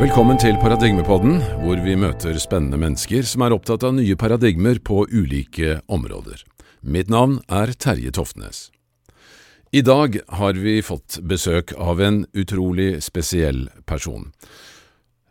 Velkommen 0.00 0.38
til 0.40 0.56
Paradigmepodden, 0.56 1.34
hvor 1.60 1.80
vi 1.84 1.92
møter 1.92 2.38
spennende 2.40 2.78
mennesker 2.80 3.26
som 3.28 3.42
er 3.44 3.52
opptatt 3.52 3.82
av 3.84 3.92
nye 3.98 4.14
paradigmer 4.16 4.78
på 4.80 5.02
ulike 5.12 5.74
områder. 5.92 6.40
Mitt 6.80 7.10
navn 7.12 7.34
er 7.52 7.74
Terje 7.76 8.08
Toftnes. 8.16 8.70
I 9.76 9.82
dag 9.84 10.16
har 10.38 10.56
vi 10.56 10.78
fått 10.80 11.18
besøk 11.20 11.74
av 11.76 12.00
en 12.00 12.22
utrolig 12.32 13.02
spesiell 13.04 13.66
person. 13.84 14.30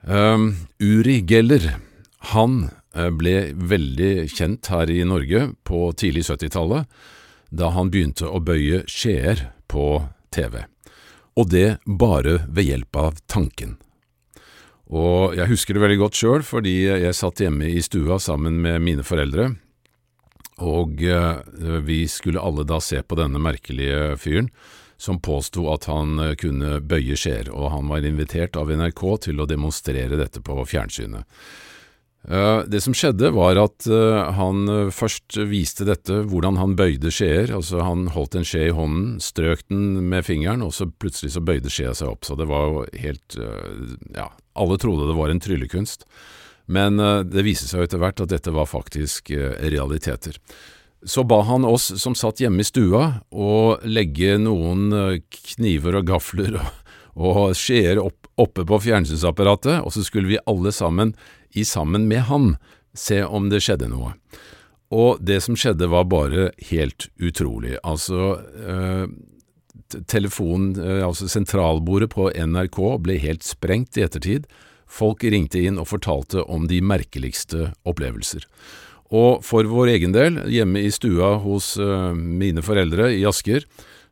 Um, 0.05 0.69
Uri 0.77 1.17
Geller. 1.25 1.65
Han 2.35 2.69
eh, 2.93 3.09
ble 3.09 3.55
veldig 3.57 4.29
kjent 4.29 4.69
her 4.69 4.93
i 4.93 5.01
Norge 5.01 5.47
på 5.65 5.87
tidlig 5.97 6.27
70-tallet, 6.29 6.85
da 7.49 7.73
han 7.73 7.89
begynte 7.89 8.29
å 8.29 8.37
bøye 8.37 8.85
skjeer 8.85 9.47
på 9.65 9.95
TV. 10.29 10.61
Og 11.41 11.49
det 11.57 11.79
bare 11.89 12.43
ved 12.45 12.69
hjelp 12.69 13.05
av 13.09 13.23
tanken. 13.25 13.79
Og 14.89 15.35
jeg 15.37 15.51
husker 15.51 15.77
det 15.77 15.83
veldig 15.83 15.99
godt 16.01 16.17
sjøl, 16.17 16.43
fordi 16.45 16.75
jeg 16.87 17.17
satt 17.17 17.43
hjemme 17.43 17.67
i 17.69 17.81
stua 17.85 18.17
sammen 18.21 18.57
med 18.63 18.81
mine 18.81 19.05
foreldre, 19.05 19.51
og 20.65 21.03
eh, 21.05 21.79
vi 21.85 22.03
skulle 22.11 22.41
alle 22.41 22.65
da 22.67 22.81
se 22.83 22.99
på 23.05 23.15
denne 23.15 23.39
merkelige 23.39 24.17
fyren 24.19 24.49
som 24.99 25.21
påsto 25.23 25.69
at 25.71 25.87
han 25.87 26.19
eh, 26.19 26.35
kunne 26.39 26.81
bøye 26.83 27.15
skjeer, 27.15 27.51
og 27.53 27.71
han 27.71 27.87
var 27.91 28.03
invitert 28.03 28.59
av 28.59 28.71
NRK 28.73 29.03
til 29.29 29.39
å 29.39 29.47
demonstrere 29.47 30.19
dette 30.19 30.43
på 30.43 30.57
fjernsynet. 30.67 31.23
Eh, 32.27 32.61
det 32.67 32.81
som 32.83 32.93
skjedde, 32.93 33.31
var 33.31 33.57
at 33.61 33.87
eh, 33.87 34.31
han 34.35 34.67
eh, 34.67 34.91
først 34.91 35.37
viste 35.47 35.85
dette, 35.87 36.21
hvordan 36.29 36.59
han 36.59 36.75
bøyde 36.79 37.11
skjeer. 37.13 37.53
Altså, 37.55 37.79
han 37.85 38.09
holdt 38.13 38.35
en 38.35 38.47
skje 38.47 38.65
i 38.67 38.75
hånden, 38.75 39.21
strøk 39.23 39.63
den 39.71 40.09
med 40.11 40.27
fingeren, 40.27 40.65
og 40.65 40.73
så 40.75 40.89
plutselig 40.89 41.33
så 41.37 41.43
bøyde 41.45 41.71
skjea 41.71 41.95
seg 41.95 42.11
opp. 42.11 42.27
Så 42.27 42.35
det 42.39 42.49
var 42.49 42.67
jo 42.67 42.83
helt 42.99 43.39
Ja, 44.15 44.29
alle 44.59 44.77
trodde 44.81 45.07
det 45.07 45.17
var 45.17 45.31
en 45.31 45.41
tryllekunst. 45.41 46.05
Men 46.69 46.99
det 47.25 47.41
viste 47.41 47.65
seg 47.65 47.81
etter 47.81 47.97
hvert 47.97 48.19
at 48.21 48.29
dette 48.29 48.51
var 48.53 48.67
faktisk 48.69 49.31
realiteter. 49.33 50.35
Så 51.01 51.23
ba 51.25 51.39
han 51.47 51.65
oss 51.65 51.87
som 51.97 52.13
satt 52.17 52.43
hjemme 52.43 52.61
i 52.61 52.67
stua, 52.67 53.23
å 53.31 53.79
legge 53.87 54.35
noen 54.37 54.91
kniver 55.55 55.97
og 55.97 56.11
gafler 56.11 56.59
og, 56.59 56.69
og 57.15 57.57
skjeer 57.57 58.01
opp, 58.03 58.28
oppe 58.39 58.65
på 58.67 58.79
fjernsynsapparatet, 58.85 59.81
og 59.83 59.93
så 59.93 60.03
skulle 60.05 60.31
vi 60.31 60.43
alle 60.49 60.73
sammen 60.75 61.13
i 61.51 61.65
sammen 61.67 62.07
med 62.09 62.27
han 62.29 62.53
se 62.97 63.21
om 63.23 63.49
det 63.51 63.61
skjedde 63.65 63.89
noe. 63.91 64.15
Og 64.89 65.19
det 65.21 65.41
som 65.45 65.57
skjedde 65.59 65.89
var 65.91 66.07
bare 66.09 66.49
helt 66.71 67.09
utrolig. 67.21 67.75
Altså, 67.85 68.39
eh, 68.57 69.05
telefonen, 70.09 70.73
eh, 70.81 71.05
altså 71.05 71.29
sentralbordet 71.29 72.09
på 72.09 72.31
NRK 72.33 72.79
ble 72.97 73.19
helt 73.21 73.45
sprengt 73.45 73.97
i 73.97 74.05
ettertid. 74.05 74.49
Folk 74.89 75.23
ringte 75.23 75.61
inn 75.61 75.77
og 75.77 75.91
fortalte 75.91 76.41
om 76.49 76.65
de 76.67 76.81
merkeligste 76.81 77.73
opplevelser. 77.85 78.45
Og 79.13 79.43
for 79.45 79.65
vår 79.65 79.95
egen 79.95 80.13
del, 80.13 80.37
hjemme 80.49 80.81
i 80.85 80.91
stua 80.93 81.35
hos 81.41 81.75
eh, 81.77 82.13
mine 82.13 82.61
foreldre 82.65 83.11
i 83.13 83.25
Asker, 83.29 83.65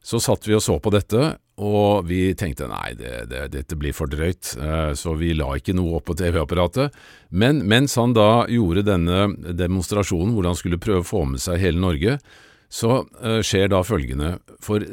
så 0.03 0.19
satt 0.23 0.47
vi 0.47 0.55
og 0.55 0.63
så 0.63 0.77
på 0.79 0.91
dette, 0.93 1.35
og 1.57 2.05
vi 2.07 2.31
tenkte 2.37 2.69
nei, 2.69 2.91
det, 2.97 3.27
det, 3.31 3.45
dette 3.55 3.77
blir 3.79 3.95
for 3.97 4.09
drøyt, 4.11 4.53
eh, 4.61 4.91
så 4.93 5.15
vi 5.17 5.33
la 5.35 5.49
ikke 5.57 5.75
noe 5.77 5.97
opp 5.97 6.07
på 6.11 6.17
TV-apparatet. 6.19 6.93
Men 7.29 7.63
mens 7.67 7.97
han 7.97 8.13
da 8.15 8.45
gjorde 8.51 8.85
denne 8.87 9.31
demonstrasjonen 9.57 10.35
hvor 10.35 10.47
han 10.47 10.59
skulle 10.59 10.81
prøve 10.81 11.01
å 11.01 11.07
få 11.07 11.23
med 11.31 11.41
seg 11.43 11.63
hele 11.63 11.81
Norge, 11.81 12.19
så 12.67 13.05
uh, 13.23 13.39
skjer 13.45 13.69
da 13.71 13.79
følgende, 13.87 14.33
for 14.63 14.83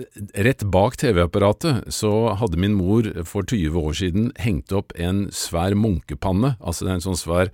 rett 0.46 0.62
bak 0.70 0.94
TV-apparatet 1.00 1.88
så 1.92 2.12
hadde 2.38 2.60
min 2.62 2.76
mor 2.78 3.08
for 3.26 3.42
20 3.42 3.80
år 3.80 3.96
siden 3.98 4.28
hengt 4.38 4.70
opp 4.74 4.94
en 4.94 5.26
svær 5.34 5.74
munkepanne, 5.74 6.54
altså 6.62 6.86
en 6.86 7.02
sånn 7.02 7.18
svær 7.18 7.50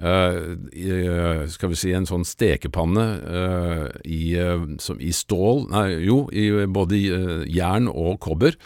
Uh, 0.00 1.44
skal 1.52 1.68
vi 1.68 1.76
si 1.76 1.90
en 1.92 2.06
sånn 2.08 2.24
stekepanne 2.24 3.02
uh, 3.22 3.88
i, 4.08 4.32
uh, 4.40 4.64
som, 4.80 4.96
i, 4.96 5.10
stål 5.12 5.66
Nei, 5.68 5.84
jo, 6.08 6.24
i 6.32 6.48
både 6.64 6.96
jern 7.44 7.90
og 7.92 8.16
kobber, 8.24 8.56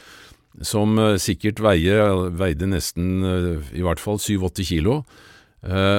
som 0.65 0.95
sikkert 1.21 1.59
veie, 1.61 1.99
veide 2.33 2.69
nesten 2.71 3.27
i 3.77 3.83
hvert 3.85 4.01
fall 4.01 4.17
7-8 4.17 4.65
kilo. 4.65 5.03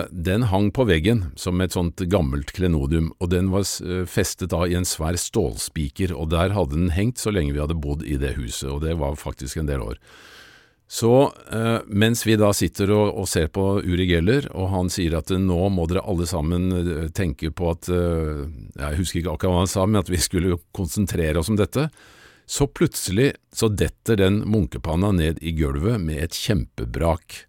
den 0.09 0.47
hang 0.49 0.71
på 0.73 0.87
veggen 0.89 1.27
som 1.37 1.61
et 1.61 1.75
sånt 1.75 2.01
gammelt 2.09 2.55
klenodium, 2.57 3.11
og 3.19 3.29
den 3.29 3.51
var 3.53 3.67
festet 4.09 4.49
da 4.49 4.63
i 4.65 4.73
en 4.73 4.87
svær 4.87 5.13
stålspiker, 5.13 6.15
og 6.15 6.31
der 6.33 6.55
hadde 6.57 6.73
den 6.73 6.89
hengt 6.95 7.21
så 7.21 7.29
lenge 7.29 7.53
vi 7.53 7.61
hadde 7.61 7.77
bodd 7.77 8.01
i 8.01 8.17
det 8.17 8.33
huset, 8.39 8.71
og 8.71 8.81
det 8.81 8.97
var 8.97 9.13
faktisk 9.13 9.61
en 9.61 9.69
del 9.69 9.85
år. 9.85 10.01
Så 10.87 11.33
eh, 11.51 11.79
mens 11.87 12.23
vi 12.27 12.37
da 12.39 12.53
sitter 12.55 12.91
og, 12.95 13.09
og, 13.19 13.27
ser 13.27 13.49
på 13.51 13.63
Uri 13.83 14.05
Geller, 14.07 14.47
og 14.55 14.69
han 14.71 14.91
sier 14.91 15.17
at 15.19 15.33
nå 15.35 15.59
må 15.73 15.87
dere 15.91 16.05
alle 16.07 16.27
sammen 16.29 16.69
eh, 16.71 17.09
tenke 17.11 17.51
på 17.51 17.73
at 17.73 17.89
eh, 17.91 18.45
Jeg 18.77 18.99
husker 19.01 19.19
ikke 19.19 19.33
akkurat 19.33 19.51
hva 19.51 19.63
han 19.65 19.71
sa, 19.71 19.83
men 19.83 19.99
at 19.99 20.11
vi 20.11 20.21
skulle 20.23 20.61
konsentrere 20.71 21.41
oss 21.41 21.51
om 21.51 21.59
dette. 21.59 21.89
Så 22.47 22.69
plutselig 22.71 23.33
så 23.51 23.67
detter 23.67 24.21
den 24.21 24.39
munkepanna 24.47 25.11
ned 25.11 25.43
i 25.43 25.51
gulvet 25.57 25.99
med 25.99 26.23
et 26.23 26.37
kjempebrak. 26.39 27.41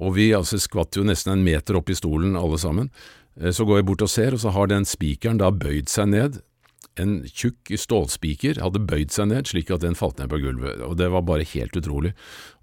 Og 0.00 0.14
vi 0.14 0.30
altså 0.36 0.60
skvatt 0.62 0.94
jo 0.94 1.02
nesten 1.04 1.34
en 1.34 1.42
meter 1.44 1.74
opp 1.80 1.90
i 1.90 1.98
stolen 1.98 2.38
alle 2.38 2.60
sammen. 2.62 2.92
Eh, 3.34 3.50
så 3.50 3.66
går 3.66 3.80
jeg 3.80 3.88
bort 3.90 4.06
og 4.06 4.14
ser, 4.14 4.38
og 4.38 4.44
så 4.46 4.54
har 4.54 4.70
den 4.70 4.86
spikeren 4.86 5.42
da 5.42 5.50
bøyd 5.50 5.90
seg 5.90 6.14
ned 6.14 6.38
en 6.98 7.20
tjukk 7.28 7.70
stålspiker 7.78 8.58
hadde 8.62 8.82
bøyd 8.82 9.12
seg 9.14 9.30
ned 9.30 9.48
slik 9.50 9.70
at 9.72 9.84
den 9.84 9.96
falt 9.98 10.18
ned 10.18 10.30
på 10.32 10.40
gulvet, 10.42 10.82
og 10.84 10.96
det 10.98 11.10
var 11.12 11.24
bare 11.28 11.46
helt 11.52 11.76
utrolig. 11.78 12.12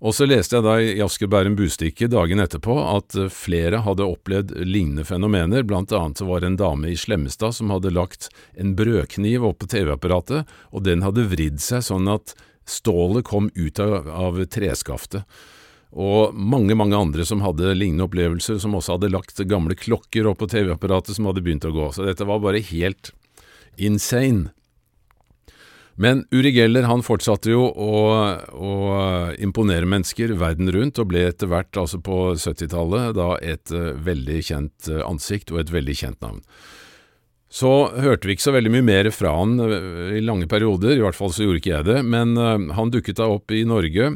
Og 0.03 0.15
så 0.17 0.27
leste 0.27 0.57
jeg 0.57 0.65
da 0.67 0.75
i 0.81 1.01
Asker 1.03 1.31
Bærum 1.31 1.55
Bustikke 1.57 2.09
dagen 2.11 2.43
etterpå 2.43 2.75
at 2.83 3.17
eh, 3.17 3.31
flere 3.33 3.81
hadde 3.85 4.07
opplevd 4.07 4.53
lignende 4.67 5.07
fenomener, 5.07 5.65
blant 5.67 5.93
annet 5.95 6.21
så 6.21 6.27
var 6.29 6.43
det 6.43 6.51
en 6.51 6.59
dame 6.59 6.91
i 6.91 6.99
Slemmestad 6.99 7.55
som 7.57 7.73
hadde 7.73 7.93
lagt 7.95 8.29
en 8.59 8.75
brødkniv 8.77 9.45
opp 9.47 9.61
på 9.63 9.71
TV-apparatet, 9.73 10.47
og 10.71 10.87
den 10.87 11.05
hadde 11.07 11.27
vridd 11.31 11.61
seg 11.63 11.85
sånn 11.87 12.09
at 12.11 12.35
stålet 12.67 13.25
kom 13.27 13.51
ut 13.55 13.79
av, 13.79 14.09
av 14.11 14.43
treskaftet 14.51 15.23
og 15.97 16.35
mange, 16.35 16.75
mange 16.75 16.97
andre 16.97 17.23
som 17.25 17.39
hadde 17.41 17.71
lignende 17.73 18.05
opplevelser, 18.05 18.59
som 18.59 18.75
også 18.75 18.97
hadde 18.97 19.11
lagt 19.13 19.39
gamle 19.47 19.77
klokker 19.77 20.27
opp 20.27 20.41
på 20.43 20.49
TV-apparatet 20.51 21.15
som 21.15 21.29
hadde 21.29 21.41
begynt 21.45 21.65
å 21.65 21.71
gå. 21.73 21.87
Så 21.95 22.03
dette 22.05 22.27
var 22.27 22.43
bare 22.43 22.61
helt 22.69 23.13
insane. 23.77 24.51
Men 25.97 26.25
Uri 26.31 26.51
Geller 26.53 26.85
han 26.85 27.01
fortsatte 27.01 27.49
jo 27.49 27.63
å, 27.73 28.01
å, 28.53 28.73
imponere 29.41 29.89
mennesker 29.89 30.35
verden 30.37 30.69
rundt, 30.73 30.99
og 31.01 31.09
ble 31.09 31.23
etter 31.25 31.49
hvert, 31.49 31.73
altså 31.73 31.97
på 32.05 32.35
70-tallet, 32.37 33.15
da 33.17 33.31
et 33.41 33.73
uh, 33.73 33.95
veldig 34.05 34.43
kjent 34.45 34.91
uh, 34.93 35.01
ansikt 35.07 35.49
og 35.55 35.63
et 35.63 35.73
veldig 35.73 35.95
kjent 35.97 36.21
navn. 36.21 36.43
Så 37.49 37.71
hørte 37.97 38.29
vi 38.29 38.35
ikke 38.35 38.45
så 38.45 38.53
veldig 38.53 38.75
mye 38.75 38.85
mer 38.85 39.09
fra 39.15 39.33
han 39.39 39.57
uh, 39.57 40.13
i 40.13 40.21
lange 40.21 40.45
perioder, 40.51 40.99
i 40.99 41.01
hvert 41.01 41.17
fall 41.17 41.33
så 41.33 41.47
gjorde 41.47 41.63
ikke 41.63 41.73
jeg 41.73 41.89
det, 41.89 41.99
men 42.05 42.37
han 42.77 42.93
dukket 42.93 43.17
da 43.17 43.31
opp 43.33 43.55
i 43.57 43.65
Norge 43.65 44.13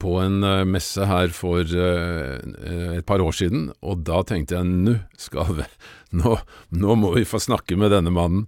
på 0.00 0.16
en 0.18 0.40
messe 0.66 1.04
her 1.06 1.28
for 1.30 1.60
et 1.62 3.04
par 3.06 3.22
år 3.22 3.36
siden, 3.36 3.68
og 3.86 4.00
da 4.08 4.24
tenkte 4.26 4.56
jeg 4.56 4.66
nå 4.66 4.96
skal 5.20 5.60
nå, 6.10 6.36
nå, 6.68 6.94
må 6.94 7.12
vi 7.16 7.26
få 7.26 7.40
snakke 7.42 7.78
med 7.78 7.92
denne 7.94 8.12
mannen. 8.14 8.46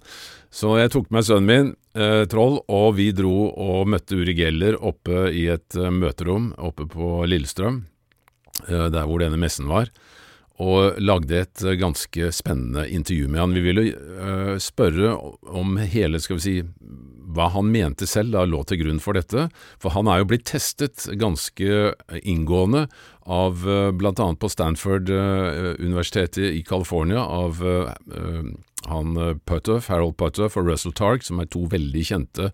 Så 0.50 0.78
jeg 0.78 0.92
tok 0.94 1.10
med 1.12 1.26
sønnen 1.26 1.48
min, 1.48 1.72
eh, 1.98 2.24
Troll, 2.30 2.60
og 2.72 2.94
vi 2.96 3.10
dro 3.12 3.50
og 3.50 3.88
møtte 3.92 4.16
Uri 4.16 4.36
Geller 4.38 4.78
oppe 4.80 5.28
i 5.34 5.48
et 5.52 5.76
eh, 5.76 5.90
møterom 5.92 6.52
oppe 6.56 6.88
på 6.88 7.26
Lillestrøm, 7.28 7.82
eh, 8.68 8.86
der 8.88 9.04
hvor 9.04 9.20
denne 9.20 9.40
messen 9.40 9.68
var, 9.68 9.90
og 10.58 10.96
lagde 11.02 11.42
et 11.42 11.64
eh, 11.66 11.76
ganske 11.78 12.32
spennende 12.34 12.86
intervju 12.88 13.28
med 13.28 13.42
han. 13.42 13.58
Vi 13.58 13.66
ville 13.66 13.84
eh, 13.92 14.54
spørre 14.62 15.12
om 15.52 15.76
hele, 15.82 16.22
skal 16.22 16.40
vi 16.40 16.46
si, 16.46 16.56
hva 17.28 17.50
han 17.52 17.68
mente 17.68 18.08
selv 18.08 18.32
da 18.32 18.46
lå 18.48 18.62
til 18.64 18.80
grunn 18.80 19.02
for 19.04 19.18
dette, 19.18 19.50
for 19.82 19.92
han 19.92 20.08
er 20.08 20.22
jo 20.22 20.30
blitt 20.30 20.48
testet 20.48 21.10
ganske 21.20 21.92
inngående 22.22 22.86
av 23.28 23.60
bl.a. 23.60 23.92
blant 23.92 24.20
annet 24.24 24.40
på 24.40 24.48
Stanford-universitetet 24.48 26.40
eh, 26.46 26.56
i 26.58 26.62
California 26.66 27.20
av 27.20 27.60
eh, 27.60 28.42
han 28.88 29.40
Putoff, 29.44 29.90
Harold 29.92 30.16
Putoff 30.16 30.56
og 30.56 30.70
Russell 30.70 30.96
Targ, 30.96 31.24
som 31.26 31.40
er 31.42 31.50
to 31.52 31.66
veldig 31.70 32.04
kjente 32.12 32.52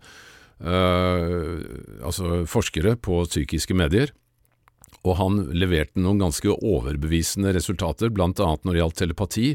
altså 0.65 2.44
forskere 2.49 2.94
på 3.03 3.19
psykiske 3.26 3.75
medier. 3.76 4.12
Og 5.05 5.19
han 5.19 5.41
leverte 5.53 6.00
noen 6.00 6.23
ganske 6.23 6.55
overbevisende 6.55 7.53
resultater, 7.53 8.09
annet 8.41 8.65
når 8.65 8.73
det 8.73 8.81
gjaldt 8.81 9.00
telepati, 9.03 9.49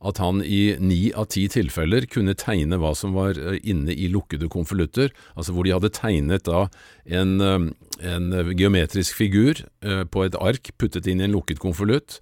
at 0.00 0.20
han 0.20 0.40
i 0.42 0.76
ni 0.80 1.10
av 1.12 1.28
ti 1.34 1.44
tilfeller 1.52 2.06
kunne 2.10 2.36
tegne 2.38 2.78
hva 2.80 2.94
som 2.96 3.14
var 3.16 3.38
eh, 3.38 3.58
inne 3.68 3.92
i 3.92 4.08
lukkede 4.12 4.48
konvolutter, 4.52 5.12
altså 5.36 5.54
hvor 5.54 5.66
de 5.66 5.74
hadde 5.76 5.92
tegnet 5.96 6.46
da 6.48 6.66
en, 7.04 7.34
eh, 7.44 7.66
en 8.14 8.30
geometrisk 8.56 9.18
figur 9.18 9.60
eh, 9.84 10.04
på 10.08 10.24
et 10.24 10.38
ark 10.40 10.72
puttet 10.80 11.10
inn 11.10 11.20
i 11.20 11.28
en 11.28 11.36
lukket 11.36 11.60
konvolutt, 11.62 12.20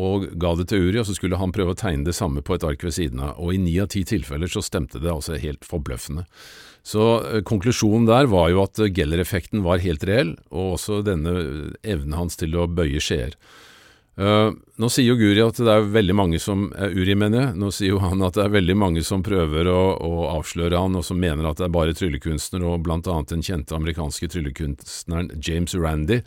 og 0.00 0.26
ga 0.40 0.52
det 0.56 0.68
til 0.70 0.86
Uri, 0.86 1.00
og 1.02 1.06
så 1.08 1.16
skulle 1.16 1.38
han 1.38 1.52
prøve 1.54 1.74
å 1.74 1.78
tegne 1.78 2.06
det 2.06 2.14
samme 2.16 2.42
på 2.46 2.54
et 2.56 2.64
ark 2.66 2.82
ved 2.86 2.94
siden 2.94 3.22
av. 3.26 3.40
Og 3.42 3.56
i 3.56 3.58
ni 3.60 3.74
av 3.82 3.88
ti 3.90 4.04
tilfeller 4.06 4.48
så 4.48 4.62
stemte 4.62 5.00
det 5.02 5.10
altså 5.10 5.34
helt 5.42 5.66
forbløffende. 5.66 6.22
Så 6.86 7.42
konklusjonen 7.44 8.06
der 8.08 8.30
var 8.30 8.52
jo 8.54 8.62
at 8.62 8.78
Geller-effekten 8.78 9.64
var 9.66 9.82
helt 9.82 10.06
reell, 10.06 10.36
og 10.54 10.76
også 10.78 11.00
denne 11.04 11.34
evnen 11.82 12.16
hans 12.16 12.38
til 12.40 12.54
å 12.56 12.68
bøye 12.70 13.02
skjeer. 13.02 13.34
Uh, 14.18 14.50
nå 14.76 14.88
sier 14.90 15.06
jo 15.06 15.16
Guri 15.16 15.40
at 15.40 15.56
det 15.62 15.70
er 15.70 15.86
veldig 15.94 16.14
mange 16.18 16.40
som 16.42 16.66
uh, 16.74 16.88
Uri 16.90 17.14
mener 17.16 17.44
jeg, 17.44 17.58
nå 17.62 17.70
sier 17.72 17.94
jo 17.94 18.00
han 18.02 18.20
at 18.26 18.34
det 18.36 18.42
er 18.42 18.56
veldig 18.56 18.74
mange 18.76 19.04
som 19.06 19.22
prøver 19.24 19.70
å, 19.70 19.78
å 19.96 20.24
avsløre 20.34 20.76
han, 20.76 20.98
og 20.98 21.06
som 21.06 21.20
mener 21.22 21.46
at 21.48 21.60
det 21.60 21.68
er 21.68 21.76
bare 21.76 21.94
tryllekunstner, 21.96 22.66
og 22.66 22.82
blant 22.84 23.08
annet 23.08 23.32
den 23.32 23.44
kjente 23.46 23.78
amerikanske 23.78 24.28
tryllekunstneren 24.34 25.30
James 25.38 25.76
Randy 25.78 26.20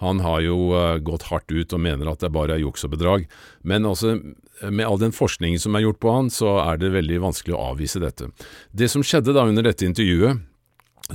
han 0.00 0.20
har 0.24 0.40
jo 0.44 0.70
uh, 0.72 0.98
gått 1.04 1.28
hardt 1.28 1.52
ut 1.52 1.74
og 1.76 1.82
mener 1.84 2.08
at 2.08 2.22
det 2.24 2.32
bare 2.32 2.56
er 2.56 2.62
juks 2.62 2.86
og 2.86 2.94
bedrag. 2.94 3.26
Men 3.68 3.84
altså, 3.84 4.14
med 4.64 4.86
all 4.86 5.00
den 5.00 5.12
forskningen 5.12 5.60
som 5.60 5.76
er 5.76 5.84
gjort 5.84 6.00
på 6.00 6.14
han, 6.14 6.30
så 6.32 6.54
er 6.62 6.80
det 6.80 6.94
veldig 6.94 7.20
vanskelig 7.26 7.56
å 7.56 7.66
avvise 7.74 8.00
dette. 8.00 8.30
Det 8.72 8.88
som 8.88 9.04
skjedde 9.04 9.36
da 9.36 9.44
under 9.48 9.68
dette 9.68 9.84
intervjuet, 9.84 10.40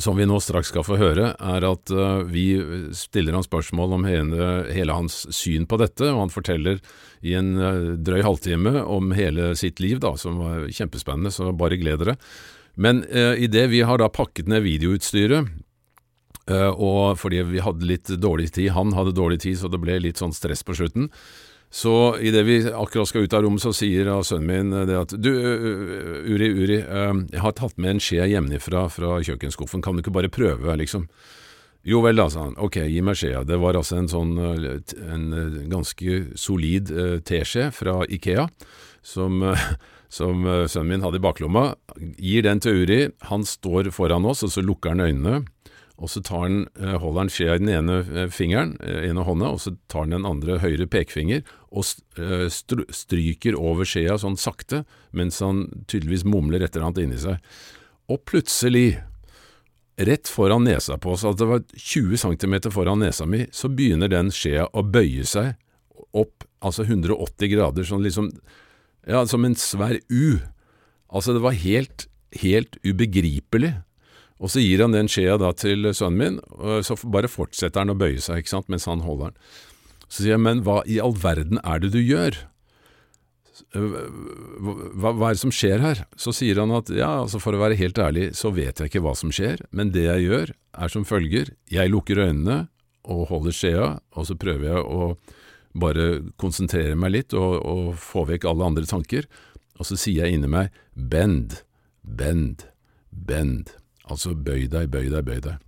som 0.02 0.18
vi 0.18 0.28
nå 0.28 0.40
straks 0.44 0.72
skal 0.74 0.86
få 0.88 0.98
høre, 1.00 1.32
er 1.36 1.68
at 1.68 1.92
uh, 1.94 2.24
vi 2.28 2.48
stiller 2.96 3.38
han 3.38 3.46
spørsmål 3.46 3.96
om 4.00 4.08
hele, 4.10 4.50
hele, 4.76 4.96
hans 4.96 5.24
syn 5.36 5.68
på 5.70 5.80
dette, 5.82 6.10
og 6.12 6.26
han 6.26 6.34
forteller 6.34 6.82
i 7.26 7.38
en 7.40 7.56
uh, 7.60 7.94
drøy 7.98 8.24
halvtime 8.26 8.84
om 8.84 9.16
hele 9.16 9.54
sitt 9.60 9.80
liv, 9.84 10.02
da, 10.04 10.16
som 10.20 10.42
var 10.44 10.68
kjempespennende, 10.68 11.34
så 11.34 11.54
bare 11.56 11.80
gled 11.82 12.04
dere. 12.04 12.20
Men 12.76 13.04
eh, 13.04 13.44
idet 13.44 13.70
vi 13.72 13.82
har 13.82 14.00
da 14.00 14.12
pakket 14.12 14.50
ned 14.52 14.66
videoutstyret, 14.66 15.48
eh, 16.52 16.72
og 16.72 17.18
fordi 17.20 17.42
vi 17.48 17.64
hadde 17.64 17.88
litt 17.88 18.12
dårlig 18.20 18.52
tid, 18.56 18.74
han 18.76 18.94
hadde 18.96 19.16
dårlig 19.16 19.42
tid, 19.46 19.60
så 19.60 19.72
det 19.72 19.80
ble 19.84 19.98
litt 20.04 20.20
sånn 20.22 20.36
stress 20.36 20.64
på 20.68 20.76
slutten. 20.78 21.10
Så 21.76 22.18
idet 22.24 22.46
vi 22.48 22.62
akkurat 22.72 23.10
skal 23.10 23.26
ut 23.26 23.34
av 23.36 23.42
rommet, 23.44 23.60
så 23.60 23.74
sier 23.76 24.08
sønnen 24.24 24.48
min 24.48 24.86
det 24.88 24.96
at 24.96 25.16
Du, 25.20 25.28
Uri, 25.36 26.48
Uri, 26.56 26.78
uh, 26.88 27.18
jeg 27.34 27.42
har 27.44 27.56
tatt 27.58 27.76
med 27.76 27.98
en 27.98 28.00
skje 28.04 28.30
hjemmefra 28.32 28.86
fra 28.94 29.18
kjøkkenskuffen, 29.20 29.84
kan 29.84 29.98
du 29.98 30.04
ikke 30.04 30.14
bare 30.16 30.32
prøve, 30.32 30.78
liksom? 30.80 31.10
Jo 31.86 32.00
vel 32.02 32.16
da, 32.18 32.30
sa 32.32 32.46
han. 32.48 32.56
Ok, 32.64 32.80
gi 32.80 33.02
meg 33.04 33.20
skjea. 33.20 33.44
Det 33.46 33.60
var 33.62 33.76
altså 33.78 34.00
en 34.00 34.08
sånn 34.10 34.32
en 34.40 35.26
ganske 35.70 36.22
solid 36.40 36.90
teskje 37.28 37.68
fra 37.76 38.00
Ikea, 38.08 38.48
som 39.06 39.44
som 40.16 40.46
sønnen 40.72 40.94
min 40.94 41.04
hadde 41.04 41.20
i 41.20 41.24
baklomma, 41.26 41.74
gir 42.16 42.46
den 42.46 42.62
til 42.64 42.86
Uri, 42.86 43.00
han 43.28 43.44
står 43.44 43.90
foran 43.92 44.26
oss, 44.30 44.46
og 44.48 44.54
så 44.54 44.64
lukker 44.64 44.94
han 44.94 45.04
øynene, 45.04 45.42
og 45.96 46.12
så 46.12 46.22
han, 46.28 46.68
eh, 46.76 46.98
holder 47.00 47.24
han 47.24 47.32
skjea 47.32 47.56
i 47.56 47.62
den 47.64 47.72
ene 47.72 48.00
eh, 48.04 48.28
fingeren, 48.28 48.76
eh, 48.84 49.08
ene 49.10 49.24
hånda, 49.24 49.54
og 49.56 49.62
så 49.64 49.76
tar 49.88 50.04
han 50.04 50.16
den 50.18 50.28
andre 50.28 50.60
høyre 50.60 50.88
pekefinger 50.92 51.46
og 51.76 51.84
stryker 52.96 53.58
over 53.60 53.88
skjea 53.88 54.16
sånn 54.22 54.38
sakte, 54.40 54.84
mens 55.12 55.42
han 55.44 55.66
tydeligvis 55.92 56.26
mumler 56.28 56.64
et 56.64 56.76
eller 56.76 56.90
annet 56.90 57.04
inni 57.04 57.20
seg. 57.20 57.44
Og 58.12 58.22
plutselig, 58.28 59.02
rett 59.96 60.30
foran 60.32 60.66
nesa 60.68 60.98
på 61.02 61.14
oss, 61.16 61.26
altså 61.28 61.44
det 61.44 61.52
var 61.52 61.64
20 61.76 62.22
cm 62.24 62.58
foran 62.74 63.04
nesa 63.04 63.28
mi, 63.28 63.46
så 63.52 63.72
begynner 63.72 64.12
den 64.12 64.32
skjea 64.34 64.68
å 64.72 64.84
bøye 64.84 65.26
seg 65.28 65.54
opp, 66.16 66.46
altså 66.64 66.86
180 66.88 67.52
grader, 67.52 67.88
sånn 67.88 68.04
liksom, 68.06 68.32
ja, 69.08 69.26
som 69.28 69.46
en 69.48 69.58
svær 69.60 70.00
U. 70.10 70.40
Altså, 71.12 71.36
det 71.36 71.44
var 71.44 71.60
helt, 71.60 72.08
helt 72.42 72.80
ubegripelig. 72.84 73.76
Og 74.44 74.52
så 74.52 74.60
gir 74.60 74.84
han 74.84 74.96
den 74.96 75.08
skjea 75.12 75.38
da 75.40 75.54
til 75.56 75.88
sønnen 75.96 76.20
min, 76.20 76.40
og 76.60 76.84
så 76.84 76.98
bare 77.08 77.32
fortsetter 77.32 77.84
han 77.84 77.94
å 77.94 78.00
bøye 78.00 78.20
seg 78.24 78.42
ikke 78.42 78.52
sant, 78.58 78.72
mens 78.72 78.88
han 78.90 79.04
holder 79.06 79.32
den. 79.32 79.40
Så 80.16 80.24
sier 80.24 80.38
jeg, 80.38 80.44
men 80.46 80.62
hva 80.64 80.80
i 80.88 81.02
all 81.04 81.16
verden 81.20 81.60
er 81.68 81.82
det 81.84 81.90
du 81.92 82.00
gjør? 82.00 82.38
Hva, 83.76 85.12
hva, 85.12 85.28
er 85.28 85.36
det 85.36 85.42
som 85.42 85.52
skjer 85.52 85.84
her? 85.84 86.04
Så 86.20 86.32
sier 86.36 86.62
han 86.62 86.72
at 86.76 86.88
ja, 86.96 87.10
altså 87.26 87.42
for 87.44 87.56
å 87.56 87.60
være 87.60 87.76
helt 87.80 88.00
ærlig, 88.00 88.30
så 88.40 88.54
vet 88.56 88.80
jeg 88.80 88.92
ikke 88.92 89.04
hva 89.04 89.12
som 89.20 89.34
skjer, 89.36 89.66
men 89.76 89.92
det 89.92 90.06
jeg 90.08 90.30
gjør 90.30 90.54
er 90.56 90.94
som 90.94 91.04
følger, 91.08 91.52
jeg 91.72 91.92
lukker 91.92 92.24
øynene 92.24 92.62
og 93.12 93.28
holder 93.34 93.56
skjea, 93.56 93.90
og 94.16 94.30
så 94.30 94.38
prøver 94.40 94.70
jeg 94.70 94.86
å 94.88 95.12
bare 95.76 96.08
konsentrere 96.40 96.96
meg 96.96 97.12
litt 97.18 97.36
og, 97.36 97.60
og 97.60 97.92
få 98.00 98.24
vekk 98.32 98.48
alle 98.48 98.72
andre 98.72 98.88
tanker, 98.88 99.28
og 99.76 99.88
så 99.88 100.00
sier 100.00 100.24
jeg 100.24 100.38
inni 100.38 100.48
meg 100.52 100.72
bend, 100.96 101.60
bend, 102.08 102.70
bend. 103.12 103.76
Altså 104.08 104.32
bøy 104.32 104.70
deg, 104.72 104.88
bøy 104.96 105.10
deg, 105.12 105.28
bøy 105.28 105.44
deg. 105.44 105.60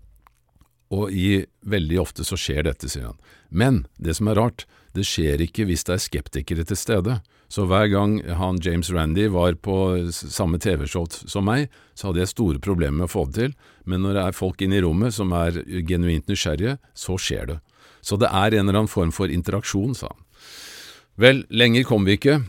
Og 0.93 1.11
i, 1.11 1.45
veldig 1.67 1.99
ofte 1.99 2.23
så 2.27 2.37
skjer 2.39 2.67
dette, 2.67 2.89
sier 2.89 3.09
han. 3.09 3.17
Men 3.49 3.85
det 3.99 4.17
som 4.19 4.29
er 4.31 4.39
rart, 4.39 4.65
det 4.95 5.05
skjer 5.07 5.43
ikke 5.43 5.67
hvis 5.67 5.83
det 5.87 5.97
er 5.97 6.03
skeptikere 6.03 6.65
til 6.67 6.79
stede. 6.79 7.19
Så 7.51 7.63
hver 7.67 7.87
gang 7.91 8.17
han 8.39 8.59
James 8.63 8.89
Randy 8.91 9.27
var 9.31 9.55
på 9.63 9.75
samme 10.11 10.59
TV-show 10.59 11.07
som 11.27 11.47
meg, 11.47 11.69
så 11.95 12.09
hadde 12.09 12.23
jeg 12.23 12.33
store 12.33 12.63
problemer 12.63 13.03
med 13.03 13.07
å 13.07 13.13
få 13.13 13.25
det 13.27 13.37
til, 13.37 13.53
men 13.87 14.03
når 14.03 14.17
det 14.17 14.23
er 14.25 14.35
folk 14.35 14.63
inne 14.63 14.79
i 14.79 14.83
rommet 14.83 15.15
som 15.15 15.31
er 15.35 15.61
genuint 15.87 16.27
nysgjerrige, 16.27 16.75
så 16.91 17.15
skjer 17.19 17.53
det. 17.53 17.59
Så 18.03 18.19
det 18.19 18.29
er 18.31 18.55
en 18.55 18.67
eller 18.67 18.83
annen 18.83 18.91
form 18.91 19.13
for 19.15 19.31
interaksjon, 19.31 19.95
sa 19.95 20.11
han. 20.11 20.23
Vel, 21.17 21.41
lenger 21.49 21.87
kom 21.87 22.05
vi 22.05 22.17
ikke. 22.19 22.41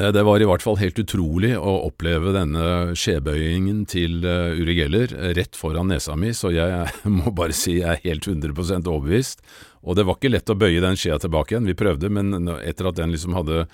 Eh, 0.00 0.12
det 0.12 0.24
var 0.28 0.42
i 0.42 0.48
hvert 0.48 0.64
fall 0.64 0.78
helt 0.80 0.98
utrolig 1.00 1.54
å 1.56 1.76
oppleve 1.88 2.34
denne 2.36 2.96
skjebøyingen 2.98 3.84
til 3.88 4.24
eh, 4.28 4.58
Uri 4.60 4.76
Geller 4.80 5.12
rett 5.38 5.56
foran 5.56 5.88
nesa 5.92 6.16
mi, 6.20 6.34
så 6.36 6.52
jeg 6.52 6.90
må 7.18 7.32
bare 7.36 7.56
si 7.56 7.78
jeg 7.80 7.96
er 7.96 8.02
helt 8.04 8.28
100% 8.28 8.90
overbevist. 8.92 9.40
Og 9.86 9.96
det 9.96 10.04
var 10.08 10.18
ikke 10.18 10.34
lett 10.34 10.52
å 10.52 10.58
bøye 10.58 10.82
den 10.84 10.98
skjea 10.98 11.20
tilbake 11.22 11.54
igjen, 11.54 11.70
vi 11.70 11.78
prøvde, 11.78 12.10
men 12.12 12.50
etter 12.58 12.90
at 12.90 12.98
den 12.98 13.14
liksom 13.14 13.36
hadde 13.38 13.64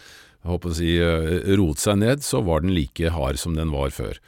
håper 0.47 0.73
å 0.73 0.77
si, 0.77 0.95
eh, 0.99 1.55
roet 1.59 1.83
seg 1.83 2.01
ned, 2.03 2.25
så 2.27 2.43
var 2.45 2.63
den 2.63 2.75
like 2.75 3.13
hard 3.15 3.39
som 3.41 3.59
den 3.59 3.75
var 3.75 3.95
før. 3.95 4.19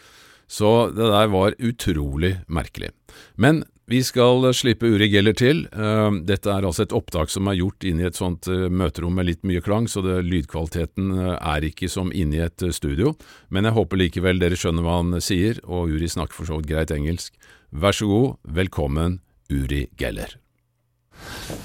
Så 0.50 0.90
det 0.94 1.06
der 1.10 1.30
var 1.32 1.56
utrolig 1.58 2.36
merkelig. 2.52 2.92
Men 3.40 3.64
vi 3.86 4.00
skal 4.04 4.46
slippe 4.56 4.88
Uri 4.88 5.10
Geller 5.12 5.34
til. 5.36 5.64
Eh, 5.72 6.18
dette 6.24 6.48
er 6.50 6.64
altså 6.64 6.86
et 6.86 6.94
opptak 6.96 7.32
som 7.32 7.48
er 7.50 7.58
gjort 7.58 7.84
inn 7.84 8.00
i 8.00 8.06
et 8.08 8.16
sånt 8.16 8.48
eh, 8.48 8.68
møterom 8.72 9.16
med 9.18 9.28
litt 9.28 9.42
mye 9.44 9.60
klang, 9.64 9.88
så 9.90 10.00
det, 10.04 10.22
lydkvaliteten 10.24 11.10
eh, 11.18 11.34
er 11.36 11.66
ikke 11.68 11.90
som 11.92 12.12
inne 12.12 12.38
i 12.38 12.44
et 12.46 12.64
studio. 12.72 13.12
Men 13.52 13.68
jeg 13.68 13.76
håper 13.76 14.00
likevel 14.00 14.40
dere 14.40 14.56
skjønner 14.56 14.86
hva 14.86 15.00
han 15.02 15.20
sier, 15.24 15.60
og 15.68 15.92
Uri 15.92 16.08
snakker 16.08 16.36
for 16.38 16.48
så 16.48 16.60
vidt 16.60 16.70
greit 16.72 16.94
engelsk. 16.94 17.36
Vær 17.74 17.96
så 17.96 18.08
god, 18.08 18.40
velkommen, 18.56 19.20
Uri 19.52 19.88
Geller. 20.00 20.38